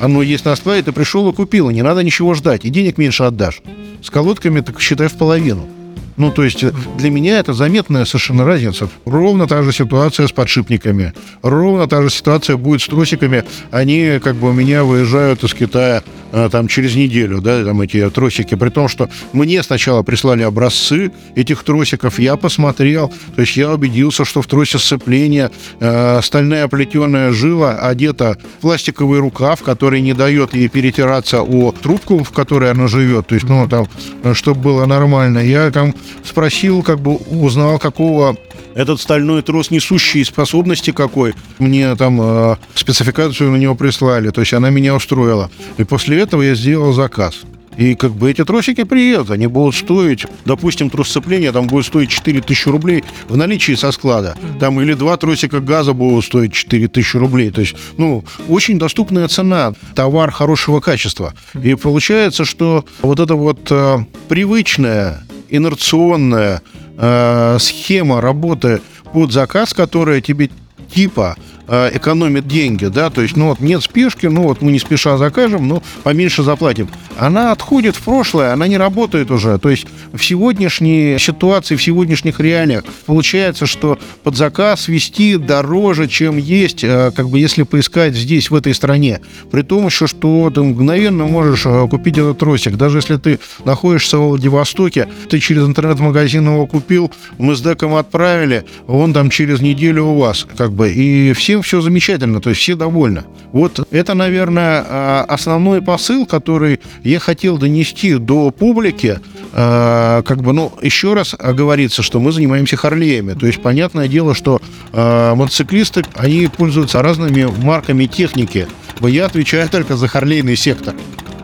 Оно 0.00 0.22
есть 0.22 0.46
на 0.46 0.56
складе, 0.56 0.82
ты 0.82 0.92
пришел 0.92 1.28
и 1.28 1.34
купил, 1.34 1.68
и 1.68 1.74
не 1.74 1.82
надо 1.82 2.02
ничего 2.02 2.32
ждать, 2.32 2.64
и 2.64 2.70
денег 2.70 2.96
меньше 2.96 3.24
отдашь. 3.24 3.60
С 4.00 4.08
колодками 4.08 4.62
так 4.62 4.80
считай 4.80 5.08
в 5.08 5.12
половину. 5.12 5.68
Ну, 6.16 6.30
то 6.30 6.42
есть 6.42 6.62
э, 6.62 6.72
для 6.96 7.10
меня 7.10 7.38
это 7.38 7.52
заметная 7.52 8.06
совершенно 8.06 8.46
разница. 8.46 8.88
Ровно 9.04 9.46
та 9.46 9.62
же 9.62 9.70
ситуация 9.70 10.26
с 10.26 10.32
подшипниками. 10.32 11.12
Ровно 11.42 11.86
та 11.86 12.00
же 12.02 12.08
ситуация 12.08 12.56
будет 12.56 12.80
с 12.80 12.86
тросиками. 12.86 13.44
Они 13.70 14.20
как 14.22 14.36
бы 14.36 14.48
у 14.48 14.52
меня 14.54 14.84
выезжают 14.84 15.44
из 15.44 15.52
Китая 15.52 16.02
там 16.50 16.68
через 16.68 16.94
неделю, 16.96 17.40
да, 17.40 17.64
там 17.64 17.80
эти 17.80 18.08
тросики. 18.10 18.54
При 18.54 18.70
том, 18.70 18.88
что 18.88 19.08
мне 19.32 19.62
сначала 19.62 20.02
прислали 20.02 20.42
образцы 20.42 21.12
этих 21.34 21.62
тросиков, 21.64 22.18
я 22.18 22.36
посмотрел, 22.36 23.12
то 23.34 23.40
есть 23.40 23.56
я 23.56 23.72
убедился, 23.72 24.24
что 24.24 24.42
в 24.42 24.46
тросе 24.46 24.78
сцепления 24.78 25.50
э, 25.80 26.20
стальная 26.22 26.68
плетеная 26.68 27.30
жила 27.30 27.78
одета 27.78 28.36
в 28.58 28.62
пластиковый 28.62 29.20
рукав, 29.20 29.62
который 29.62 30.00
не 30.00 30.12
дает 30.12 30.54
ей 30.54 30.68
перетираться 30.68 31.42
о 31.42 31.72
трубку, 31.72 32.22
в 32.24 32.30
которой 32.30 32.70
она 32.70 32.88
живет. 32.88 33.28
То 33.28 33.34
есть, 33.34 33.48
ну, 33.48 33.68
там, 33.68 33.86
чтобы 34.34 34.60
было 34.60 34.86
нормально. 34.86 35.38
Я 35.38 35.70
там 35.70 35.94
спросил, 36.24 36.82
как 36.82 37.00
бы 37.00 37.16
узнал, 37.16 37.78
какого 37.78 38.36
этот 38.74 39.00
стальной 39.00 39.42
трос 39.42 39.70
несущий 39.70 40.24
способности 40.24 40.90
какой. 40.90 41.34
Мне 41.58 41.94
там 41.96 42.20
э, 42.20 42.56
спецификацию 42.74 43.50
на 43.50 43.56
него 43.56 43.74
прислали, 43.74 44.30
то 44.30 44.40
есть 44.40 44.52
она 44.52 44.70
меня 44.70 44.94
устроила. 44.94 45.50
И 45.78 45.84
после 45.84 46.20
этого 46.20 46.42
я 46.42 46.54
сделал 46.54 46.92
заказ. 46.92 47.42
И 47.76 47.94
как 47.94 48.12
бы 48.12 48.30
эти 48.30 48.44
тросики 48.44 48.84
приедут, 48.84 49.30
они 49.30 49.46
будут 49.46 49.74
стоить, 49.74 50.26
допустим, 50.44 50.90
трос 50.90 51.08
сцепления 51.08 51.52
там 51.52 51.66
будет 51.66 51.86
стоить 51.86 52.10
4000 52.10 52.68
рублей 52.68 53.04
в 53.28 53.36
наличии 53.36 53.74
со 53.74 53.92
склада. 53.92 54.36
Там 54.60 54.80
или 54.80 54.94
два 54.94 55.16
тросика 55.16 55.60
газа 55.60 55.92
будут 55.92 56.24
стоить 56.24 56.52
4000 56.52 57.16
рублей. 57.16 57.50
То 57.50 57.60
есть, 57.60 57.74
ну, 57.96 58.24
очень 58.48 58.78
доступная 58.78 59.28
цена, 59.28 59.72
товар 59.94 60.30
хорошего 60.30 60.80
качества. 60.80 61.34
И 61.60 61.74
получается, 61.74 62.44
что 62.44 62.84
вот 63.02 63.20
это 63.20 63.34
вот 63.34 63.70
э, 63.70 63.98
привычная, 64.28 65.24
инерционная 65.48 66.62
э, 66.96 67.56
схема 67.60 68.20
работы 68.20 68.80
под 69.12 69.32
заказ, 69.32 69.72
которая 69.74 70.20
тебе 70.20 70.50
типа 70.92 71.36
экономит 71.68 72.46
деньги, 72.46 72.86
да, 72.86 73.10
то 73.10 73.22
есть, 73.22 73.36
ну 73.36 73.48
вот 73.48 73.60
нет 73.60 73.82
спешки, 73.82 74.26
ну 74.26 74.42
вот 74.42 74.60
мы 74.60 74.72
не 74.72 74.78
спеша 74.78 75.16
закажем, 75.16 75.66
но 75.66 75.82
поменьше 76.02 76.42
заплатим. 76.42 76.88
Она 77.18 77.52
отходит 77.52 77.96
в 77.96 78.02
прошлое, 78.02 78.52
она 78.52 78.66
не 78.66 78.76
работает 78.76 79.30
уже. 79.30 79.58
То 79.58 79.70
есть 79.70 79.86
в 80.12 80.22
сегодняшней 80.22 81.18
ситуации, 81.18 81.76
в 81.76 81.82
сегодняшних 81.82 82.40
реалиях 82.40 82.84
получается, 83.06 83.66
что 83.66 83.98
под 84.22 84.36
заказ 84.36 84.88
вести 84.88 85.36
дороже, 85.36 86.08
чем 86.08 86.36
есть, 86.36 86.84
э, 86.84 87.12
как 87.14 87.28
бы 87.28 87.38
если 87.38 87.62
поискать 87.62 88.14
здесь, 88.14 88.50
в 88.50 88.54
этой 88.54 88.74
стране. 88.74 89.20
При 89.50 89.62
том 89.62 89.86
еще, 89.86 90.06
что 90.06 90.50
ты 90.50 90.62
мгновенно 90.62 91.24
можешь 91.24 91.66
э, 91.66 91.88
купить 91.88 92.18
этот 92.18 92.38
тросик. 92.38 92.76
Даже 92.76 92.98
если 92.98 93.16
ты 93.16 93.38
находишься 93.64 94.18
в 94.18 94.28
Владивостоке, 94.28 95.08
ты 95.28 95.40
через 95.40 95.64
интернет-магазин 95.64 96.46
его 96.46 96.66
купил, 96.66 97.10
мы 97.38 97.54
с 97.54 97.60
деком 97.60 97.94
отправили, 97.94 98.64
он 98.86 99.12
там 99.12 99.30
через 99.30 99.60
неделю 99.60 100.04
у 100.04 100.18
вас, 100.18 100.46
как 100.56 100.72
бы, 100.72 100.90
и 100.90 101.32
всем 101.62 101.62
все 101.62 101.80
замечательно, 101.80 102.40
то 102.40 102.50
есть 102.50 102.60
все 102.60 102.74
довольны. 102.74 103.24
Вот 103.52 103.86
это, 103.90 104.14
наверное, 104.14 104.84
а, 104.86 105.24
основной 105.28 105.82
посыл, 105.82 106.26
который 106.26 106.80
я 107.02 107.20
хотел 107.20 107.58
донести 107.58 108.14
до 108.14 108.50
публики, 108.50 109.20
а, 109.52 110.22
как 110.22 110.42
бы, 110.42 110.52
ну, 110.52 110.72
еще 110.82 111.14
раз 111.14 111.34
оговориться, 111.38 112.02
что 112.02 112.18
мы 112.18 112.32
занимаемся 112.32 112.76
Харлеями, 112.76 113.34
то 113.34 113.46
есть 113.46 113.62
понятное 113.62 114.08
дело, 114.08 114.34
что 114.34 114.60
а, 114.92 115.34
мотоциклисты, 115.34 116.02
они 116.14 116.48
пользуются 116.48 117.02
разными 117.02 117.46
марками 117.62 118.06
техники, 118.06 118.66
я 119.00 119.26
отвечаю 119.26 119.68
только 119.68 119.96
за 119.96 120.08
харлейный 120.08 120.56
сектор. 120.56 120.94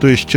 То 0.01 0.07
есть, 0.07 0.35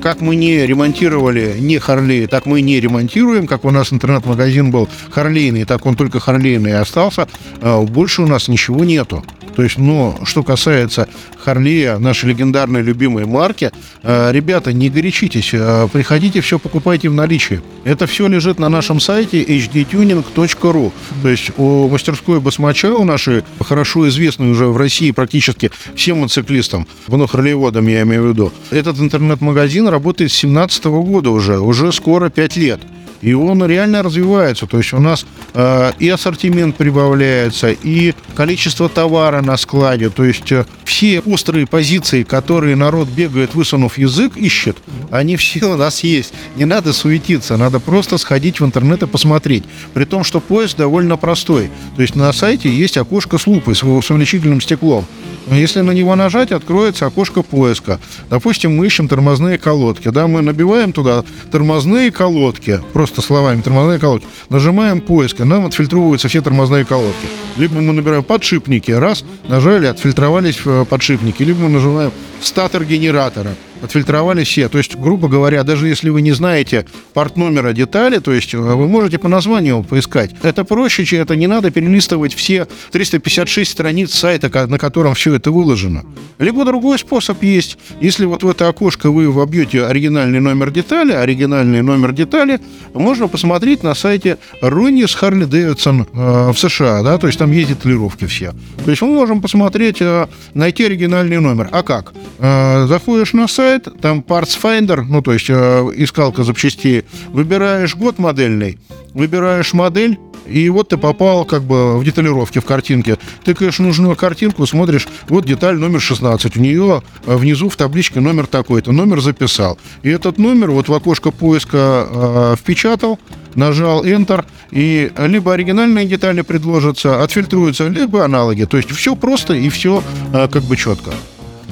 как 0.00 0.20
мы 0.20 0.36
не 0.36 0.66
ремонтировали 0.66 1.56
не 1.58 1.78
Харлей, 1.78 2.26
так 2.26 2.46
мы 2.46 2.60
не 2.62 2.80
ремонтируем. 2.80 3.46
Как 3.46 3.64
у 3.64 3.70
нас 3.70 3.92
интернет-магазин 3.92 4.70
был 4.70 4.88
Харлейный, 5.10 5.64
так 5.64 5.86
он 5.86 5.96
только 5.96 6.20
Харлейный 6.20 6.78
остался. 6.78 7.28
Э, 7.60 7.80
Больше 7.82 8.22
у 8.22 8.26
нас 8.26 8.48
ничего 8.48 8.84
нету. 8.84 9.24
То 9.60 9.64
есть, 9.64 9.76
но 9.76 10.18
что 10.24 10.42
касается 10.42 11.06
Харлея, 11.36 11.98
нашей 11.98 12.30
легендарной 12.30 12.80
любимой 12.80 13.26
марки, 13.26 13.70
э, 14.02 14.32
ребята, 14.32 14.72
не 14.72 14.88
горячитесь, 14.88 15.50
э, 15.52 15.86
приходите, 15.92 16.40
все 16.40 16.58
покупайте 16.58 17.10
в 17.10 17.12
наличии. 17.12 17.60
Это 17.84 18.06
все 18.06 18.26
лежит 18.26 18.58
на 18.58 18.70
нашем 18.70 19.00
сайте 19.00 19.42
hdtuning.ru. 19.42 20.92
То 21.22 21.28
есть 21.28 21.50
у 21.58 21.90
мастерской 21.90 22.40
Басмача, 22.40 22.94
у 22.94 23.04
нашей 23.04 23.42
хорошо 23.60 24.08
известной 24.08 24.50
уже 24.50 24.64
в 24.64 24.78
России 24.78 25.10
практически 25.10 25.70
всем 25.94 26.20
мотоциклистам, 26.20 26.86
ну, 27.08 27.26
харлееводам 27.26 27.86
я 27.86 28.00
имею 28.00 28.22
в 28.22 28.28
виду, 28.28 28.54
этот 28.70 28.98
интернет-магазин 28.98 29.88
работает 29.88 30.32
с 30.32 30.40
2017 30.40 30.84
года 30.86 31.28
уже, 31.28 31.60
уже 31.60 31.92
скоро 31.92 32.30
5 32.30 32.56
лет. 32.56 32.80
И 33.22 33.34
он 33.34 33.64
реально 33.64 34.02
развивается. 34.02 34.66
То 34.66 34.78
есть 34.78 34.92
у 34.92 34.98
нас 34.98 35.26
э, 35.54 35.92
и 35.98 36.08
ассортимент 36.08 36.76
прибавляется, 36.76 37.70
и 37.70 38.14
количество 38.34 38.88
товара 38.88 39.42
на 39.42 39.56
складе. 39.56 40.08
То 40.08 40.24
есть 40.24 40.50
э, 40.52 40.64
все 40.84 41.20
острые 41.20 41.66
позиции, 41.66 42.22
которые 42.22 42.76
народ 42.76 43.08
бегает, 43.08 43.54
высунув 43.54 43.98
язык, 43.98 44.36
ищет, 44.36 44.78
они 45.10 45.36
все 45.36 45.66
у 45.66 45.76
нас 45.76 46.02
есть. 46.02 46.32
Не 46.56 46.64
надо 46.64 46.92
суетиться, 46.92 47.56
надо 47.56 47.80
просто 47.80 48.16
сходить 48.18 48.60
в 48.60 48.64
интернет 48.64 49.02
и 49.02 49.06
посмотреть. 49.06 49.64
При 49.92 50.04
том, 50.04 50.24
что 50.24 50.40
поиск 50.40 50.76
довольно 50.76 51.16
простой. 51.16 51.70
То 51.96 52.02
есть 52.02 52.16
на 52.16 52.32
сайте 52.32 52.70
есть 52.70 52.96
окошко 52.96 53.38
с 53.38 53.46
лупой, 53.46 53.74
с 53.74 53.82
увеличительным 53.82 54.60
стеклом. 54.60 55.04
Если 55.50 55.80
на 55.80 55.90
него 55.90 56.14
нажать, 56.14 56.52
откроется 56.52 57.06
окошко 57.06 57.42
поиска. 57.42 57.98
Допустим, 58.28 58.76
мы 58.76 58.86
ищем 58.86 59.08
тормозные 59.08 59.58
колодки. 59.58 60.08
Да, 60.08 60.28
мы 60.28 60.42
набиваем 60.42 60.92
туда 60.92 61.24
тормозные 61.50 62.12
колодки, 62.12 62.80
просто 62.92 63.09
словами 63.20 63.60
тормозные 63.60 63.98
колодки, 63.98 64.26
нажимаем 64.48 65.00
поиск, 65.00 65.40
и 65.40 65.44
нам 65.44 65.66
отфильтровываются 65.66 66.28
все 66.28 66.40
тормозные 66.40 66.84
колодки. 66.84 67.26
Либо 67.56 67.80
мы 67.80 67.92
набираем 67.92 68.22
подшипники, 68.22 68.90
раз, 68.90 69.24
нажали, 69.48 69.86
отфильтровались 69.86 70.60
э, 70.64 70.84
подшипники, 70.88 71.42
либо 71.42 71.60
мы 71.60 71.68
нажимаем 71.68 72.12
статор 72.40 72.84
генератора 72.84 73.54
отфильтровали 73.82 74.44
все. 74.44 74.68
То 74.68 74.78
есть, 74.78 74.96
грубо 74.96 75.28
говоря, 75.28 75.62
даже 75.64 75.88
если 75.88 76.10
вы 76.10 76.22
не 76.22 76.32
знаете 76.32 76.86
порт 77.14 77.36
номера 77.36 77.72
детали, 77.72 78.18
то 78.18 78.32
есть 78.32 78.54
э, 78.54 78.58
вы 78.58 78.86
можете 78.88 79.18
по 79.18 79.28
названию 79.28 79.74
его 79.74 79.82
поискать. 79.82 80.32
Это 80.42 80.64
проще, 80.64 81.04
чем 81.04 81.22
это 81.22 81.36
не 81.36 81.46
надо 81.46 81.70
перелистывать 81.70 82.34
все 82.34 82.66
356 82.92 83.70
страниц 83.70 84.14
сайта, 84.14 84.66
на 84.66 84.78
котором 84.78 85.14
все 85.14 85.34
это 85.34 85.50
выложено. 85.50 86.04
Либо 86.38 86.64
другой 86.64 86.98
способ 86.98 87.42
есть. 87.42 87.78
Если 88.00 88.24
вот 88.24 88.42
в 88.42 88.48
это 88.48 88.68
окошко 88.68 89.10
вы 89.10 89.30
вобьете 89.30 89.84
оригинальный 89.84 90.40
номер 90.40 90.70
детали, 90.70 91.12
оригинальный 91.12 91.82
номер 91.82 92.12
детали, 92.12 92.60
можно 92.94 93.28
посмотреть 93.28 93.82
на 93.82 93.94
сайте 93.94 94.38
Руни 94.60 95.06
с 95.06 95.14
Харли 95.14 95.44
Дэвидсон 95.44 96.06
в 96.12 96.54
США, 96.54 97.02
да, 97.02 97.18
то 97.18 97.26
есть 97.26 97.38
там 97.38 97.52
есть 97.52 97.68
деталировки 97.68 98.26
все. 98.26 98.52
То 98.84 98.90
есть 98.90 99.02
мы 99.02 99.08
можем 99.08 99.40
посмотреть, 99.40 100.00
э, 100.00 100.26
найти 100.54 100.84
оригинальный 100.84 101.38
номер. 101.38 101.68
А 101.72 101.82
как? 101.82 102.12
Заходишь 102.38 103.32
на 103.32 103.46
сайт, 103.48 103.69
сайт, 103.70 103.88
там 104.00 104.20
Parts 104.26 104.58
Finder, 104.60 105.02
ну, 105.02 105.22
то 105.22 105.32
есть 105.32 105.46
э, 105.48 105.90
искалка 105.96 106.42
запчастей, 106.44 107.04
выбираешь 107.28 107.94
год 107.94 108.18
модельный, 108.18 108.78
выбираешь 109.14 109.72
модель, 109.72 110.18
и 110.46 110.68
вот 110.70 110.88
ты 110.88 110.96
попал 110.96 111.44
как 111.44 111.62
бы 111.62 111.98
в 111.98 112.04
деталировке, 112.04 112.60
в 112.60 112.64
картинке. 112.64 113.18
Ты, 113.44 113.54
конечно, 113.54 113.84
нужную 113.86 114.16
картинку, 114.16 114.66
смотришь, 114.66 115.06
вот 115.28 115.44
деталь 115.44 115.76
номер 115.76 116.00
16, 116.00 116.56
у 116.56 116.60
нее 116.60 117.02
э, 117.26 117.36
внизу 117.36 117.68
в 117.68 117.76
табличке 117.76 118.20
номер 118.20 118.46
такой-то, 118.46 118.90
номер 118.90 119.20
записал. 119.20 119.78
И 120.02 120.10
этот 120.10 120.38
номер 120.38 120.72
вот 120.72 120.88
в 120.88 120.92
окошко 120.92 121.30
поиска 121.30 122.08
э, 122.10 122.56
впечатал, 122.58 123.20
нажал 123.54 124.04
Enter, 124.04 124.44
и 124.72 125.12
либо 125.16 125.54
оригинальные 125.54 126.06
детали 126.06 126.40
предложатся, 126.40 127.22
отфильтруются, 127.22 127.86
либо 127.86 128.24
аналоги. 128.24 128.64
То 128.64 128.76
есть 128.76 128.90
все 128.90 129.14
просто 129.14 129.54
и 129.54 129.68
все 129.68 130.02
э, 130.32 130.48
как 130.48 130.64
бы 130.64 130.76
четко. 130.76 131.12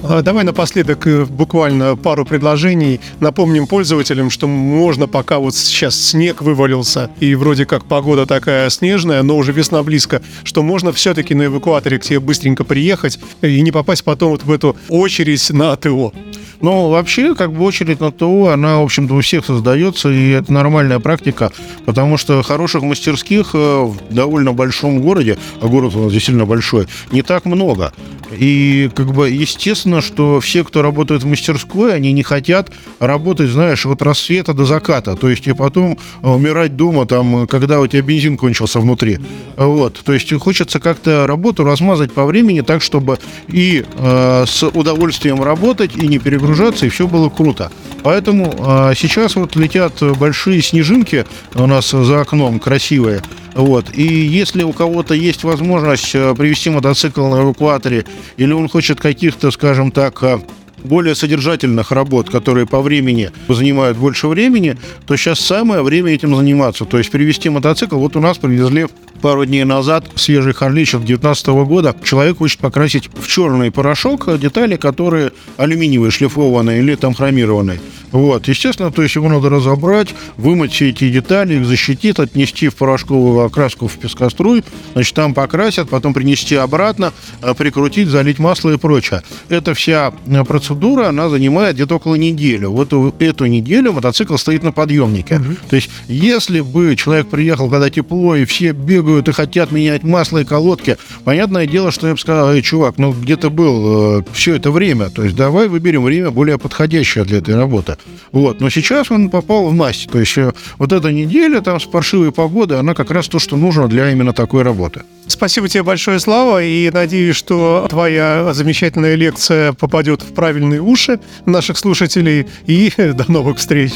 А, 0.02 0.22
давай 0.22 0.44
напоследок 0.44 1.06
э, 1.06 1.24
буквально 1.24 1.96
пару 1.96 2.24
предложений. 2.24 3.00
Напомним 3.20 3.66
пользователям, 3.66 4.30
что 4.30 4.46
можно 4.46 5.08
пока 5.08 5.38
вот 5.38 5.56
сейчас 5.56 6.00
снег 6.00 6.40
вывалился 6.40 7.10
и 7.18 7.34
вроде 7.34 7.66
как 7.66 7.84
погода 7.84 8.24
такая 8.24 8.70
снежная, 8.70 9.22
но 9.22 9.36
уже 9.36 9.52
весна 9.52 9.82
близко, 9.82 10.22
что 10.44 10.62
можно 10.62 10.92
все-таки 10.92 11.34
на 11.34 11.46
эвакуаторе 11.46 11.98
к 11.98 12.04
тебе 12.04 12.20
быстренько 12.20 12.62
приехать 12.64 13.18
и 13.42 13.60
не 13.60 13.72
попасть 13.72 14.04
потом 14.04 14.30
вот 14.30 14.44
в 14.44 14.52
эту 14.52 14.76
очередь 14.88 15.50
на 15.50 15.72
АТО. 15.72 16.12
Ну, 16.60 16.88
вообще, 16.88 17.34
как 17.34 17.52
бы 17.52 17.64
очередь 17.64 18.00
на 18.00 18.10
ТО, 18.10 18.48
она, 18.48 18.78
в 18.78 18.84
общем-то, 18.84 19.14
у 19.14 19.20
всех 19.20 19.44
создается, 19.44 20.10
и 20.10 20.30
это 20.30 20.52
нормальная 20.52 20.98
практика, 20.98 21.52
потому 21.86 22.16
что 22.16 22.42
хороших 22.42 22.82
мастерских 22.82 23.50
э, 23.54 23.82
в 23.82 23.96
довольно 24.12 24.52
большом 24.52 25.00
городе, 25.00 25.38
а 25.60 25.68
город 25.68 25.94
у 25.94 26.04
нас 26.04 26.12
действительно 26.12 26.46
большой, 26.46 26.88
не 27.12 27.22
так 27.22 27.44
много. 27.44 27.92
И, 28.36 28.90
как 28.94 29.12
бы, 29.12 29.30
естественно, 29.30 29.87
что 30.00 30.40
все, 30.40 30.64
кто 30.64 30.82
работает 30.82 31.22
в 31.22 31.26
мастерской, 31.26 31.94
они 31.94 32.12
не 32.12 32.22
хотят 32.22 32.70
работать, 32.98 33.50
знаешь, 33.50 33.86
от 33.86 34.02
рассвета 34.02 34.52
до 34.52 34.64
заката, 34.64 35.16
то 35.16 35.28
есть 35.28 35.46
и 35.46 35.52
потом 35.52 35.98
э, 36.22 36.28
умирать 36.28 36.76
дома, 36.76 37.06
там, 37.06 37.46
когда 37.46 37.80
у 37.80 37.86
тебя 37.86 38.02
бензин 38.02 38.36
кончился 38.36 38.80
внутри. 38.80 39.18
Вот, 39.56 40.00
то 40.04 40.12
есть 40.12 40.32
хочется 40.38 40.80
как-то 40.80 41.26
работу 41.26 41.64
размазать 41.64 42.12
по 42.12 42.26
времени 42.26 42.60
так, 42.60 42.82
чтобы 42.82 43.18
и 43.48 43.84
э, 43.86 44.44
с 44.46 44.62
удовольствием 44.66 45.42
работать, 45.42 45.96
и 45.96 46.06
не 46.06 46.18
перегрузить 46.18 46.48
загружаться, 46.48 46.86
и 46.86 46.88
все 46.88 47.06
было 47.06 47.28
круто. 47.28 47.70
Поэтому 48.02 48.54
а, 48.58 48.94
сейчас 48.94 49.36
вот 49.36 49.56
летят 49.56 50.02
большие 50.18 50.62
снежинки 50.62 51.26
у 51.54 51.66
нас 51.66 51.90
за 51.90 52.20
окном, 52.20 52.58
красивые. 52.60 53.22
Вот. 53.54 53.86
И 53.94 54.02
если 54.02 54.62
у 54.62 54.72
кого-то 54.72 55.14
есть 55.14 55.44
возможность 55.44 56.14
а, 56.14 56.34
привести 56.34 56.70
мотоцикл 56.70 57.26
на 57.26 57.42
эвакуаторе, 57.42 58.04
или 58.36 58.52
он 58.52 58.68
хочет 58.68 59.00
каких-то, 59.00 59.50
скажем 59.50 59.90
так, 59.90 60.22
а, 60.22 60.40
более 60.84 61.14
содержательных 61.14 61.92
работ, 61.92 62.30
которые 62.30 62.66
по 62.66 62.80
времени 62.80 63.30
занимают 63.48 63.96
больше 63.96 64.28
времени, 64.28 64.76
то 65.06 65.16
сейчас 65.16 65.40
самое 65.40 65.82
время 65.82 66.12
этим 66.12 66.34
заниматься. 66.34 66.84
То 66.84 66.98
есть 66.98 67.10
привезти 67.10 67.48
мотоцикл. 67.48 67.96
Вот 67.96 68.16
у 68.16 68.20
нас 68.20 68.38
привезли 68.38 68.86
пару 69.20 69.44
дней 69.44 69.64
назад 69.64 70.04
свежий 70.14 70.52
Харличев 70.54 71.00
2019 71.00 71.46
года. 71.48 71.94
Человек 72.04 72.38
хочет 72.38 72.60
покрасить 72.60 73.10
в 73.14 73.26
черный 73.26 73.70
порошок 73.70 74.38
детали, 74.38 74.76
которые 74.76 75.32
алюминиевые, 75.56 76.10
шлифованные 76.10 76.80
или 76.80 76.94
там 76.94 77.14
хромированные. 77.14 77.80
Вот, 78.10 78.48
естественно, 78.48 78.90
то 78.90 79.02
есть 79.02 79.16
его 79.16 79.28
надо 79.28 79.50
разобрать, 79.50 80.14
вымыть 80.36 80.72
все 80.72 80.88
эти 80.88 81.10
детали, 81.10 81.56
их 81.56 81.66
защитить, 81.66 82.18
отнести 82.18 82.68
в 82.68 82.76
порошковую 82.76 83.44
окраску 83.44 83.86
в 83.86 83.98
пескоструй, 83.98 84.64
значит, 84.94 85.14
там 85.14 85.34
покрасят, 85.34 85.90
потом 85.90 86.14
принести 86.14 86.54
обратно, 86.54 87.12
э, 87.42 87.52
прикрутить, 87.54 88.08
залить 88.08 88.38
масло 88.38 88.70
и 88.70 88.78
прочее. 88.78 89.22
Эта 89.50 89.74
вся 89.74 90.14
э, 90.26 90.44
процедура, 90.68 91.08
она 91.08 91.28
занимает 91.28 91.76
где-то 91.76 91.96
около 91.96 92.14
недели. 92.14 92.66
Вот 92.66 92.92
эту 93.20 93.46
неделю 93.46 93.92
мотоцикл 93.92 94.36
стоит 94.36 94.62
на 94.62 94.72
подъемнике. 94.72 95.36
Угу. 95.36 95.56
То 95.70 95.76
есть, 95.76 95.90
если 96.08 96.60
бы 96.60 96.94
человек 96.96 97.28
приехал, 97.28 97.70
когда 97.70 97.90
тепло, 97.90 98.36
и 98.36 98.44
все 98.44 98.72
бегают 98.72 99.28
и 99.28 99.32
хотят 99.32 99.72
менять 99.72 100.02
масло 100.02 100.38
и 100.38 100.44
колодки, 100.44 100.96
понятное 101.24 101.66
дело, 101.66 101.90
что 101.90 102.08
я 102.08 102.14
бы 102.14 102.20
сказал, 102.20 102.52
эй, 102.52 102.62
чувак, 102.62 102.98
ну 102.98 103.12
где 103.12 103.36
то 103.36 103.50
был 103.50 104.20
э, 104.20 104.22
все 104.32 104.56
это 104.56 104.70
время? 104.70 105.10
То 105.10 105.24
есть, 105.24 105.36
давай 105.36 105.68
выберем 105.68 106.04
время 106.04 106.30
более 106.30 106.58
подходящее 106.58 107.24
для 107.24 107.38
этой 107.38 107.54
работы. 107.54 107.96
Вот. 108.32 108.60
Но 108.60 108.70
сейчас 108.70 109.10
он 109.10 109.30
попал 109.30 109.68
в 109.68 109.72
масть. 109.72 110.10
То 110.10 110.20
есть 110.20 110.36
э, 110.38 110.52
вот 110.78 110.92
эта 110.92 111.12
неделя 111.12 111.60
там 111.60 111.80
с 111.80 111.84
паршивой 111.84 112.32
погодой, 112.32 112.78
она 112.78 112.94
как 112.94 113.10
раз 113.10 113.28
то, 113.28 113.38
что 113.38 113.56
нужно 113.56 113.88
для 113.88 114.10
именно 114.10 114.32
такой 114.32 114.62
работы. 114.62 115.02
Спасибо 115.28 115.68
тебе 115.68 115.82
большое, 115.82 116.18
Слава, 116.18 116.62
и 116.62 116.90
надеюсь, 116.90 117.36
что 117.36 117.86
твоя 117.88 118.52
замечательная 118.54 119.14
лекция 119.14 119.72
попадет 119.72 120.22
в 120.22 120.34
правильные 120.34 120.80
уши 120.80 121.20
наших 121.46 121.78
слушателей. 121.78 122.46
И 122.66 122.92
до 122.96 123.30
новых 123.30 123.58
встреч. 123.58 123.92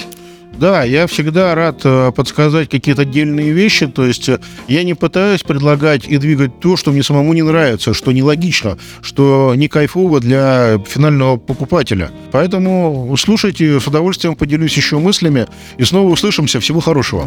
Да, 0.59 0.85
я 0.85 1.07
всегда 1.07 1.55
рад 1.55 1.81
э, 1.85 2.13
подсказать 2.15 2.69
какие-то 2.69 3.03
отдельные 3.03 3.53
вещи. 3.53 3.87
То 3.87 4.07
есть 4.07 4.29
э, 4.29 4.39
я 4.69 4.85
не 4.85 4.95
пытаюсь 4.95 5.43
предлагать 5.43 6.07
и 6.07 6.19
двигать 6.19 6.61
то, 6.61 6.77
что 6.77 6.93
мне 6.93 7.03
самому 7.03 7.33
не 7.33 7.43
нравится, 7.43 7.95
что 7.95 8.13
нелогично, 8.13 8.79
что 9.01 9.55
не 9.57 9.69
кайфово 9.69 10.21
для 10.21 10.79
финального 10.87 11.37
покупателя. 11.37 12.11
Поэтому 12.31 13.15
слушайте, 13.19 13.81
с 13.81 13.87
удовольствием 13.87 14.37
поделюсь 14.37 14.77
еще 14.77 14.99
мыслями. 14.99 15.47
И 15.79 15.85
снова 15.85 16.11
услышимся. 16.11 16.61
Всего 16.61 16.81
хорошего. 16.81 17.27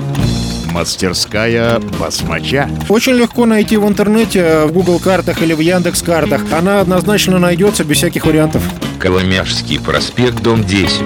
Мастерская 0.72 1.80
басмача. 2.00 2.70
Очень 2.90 3.14
легко 3.14 3.46
найти 3.46 3.78
в 3.78 3.88
интернете, 3.88 4.66
в 4.66 4.72
Google 4.72 5.00
картах 5.00 5.42
или 5.42 5.54
в 5.54 5.60
Яндекс 5.60 6.02
картах. 6.02 6.42
Она 6.52 6.82
однозначно 6.82 7.40
найдется 7.40 7.84
без 7.84 7.98
всяких 7.98 8.26
вариантов. 8.26 8.62
Коломяжский 9.00 9.80
проспект, 9.80 10.42
дом 10.42 10.64
10. 10.64 11.02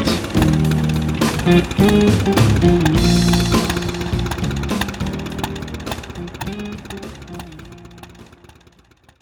Thank 1.50 2.64
you. 2.64 2.79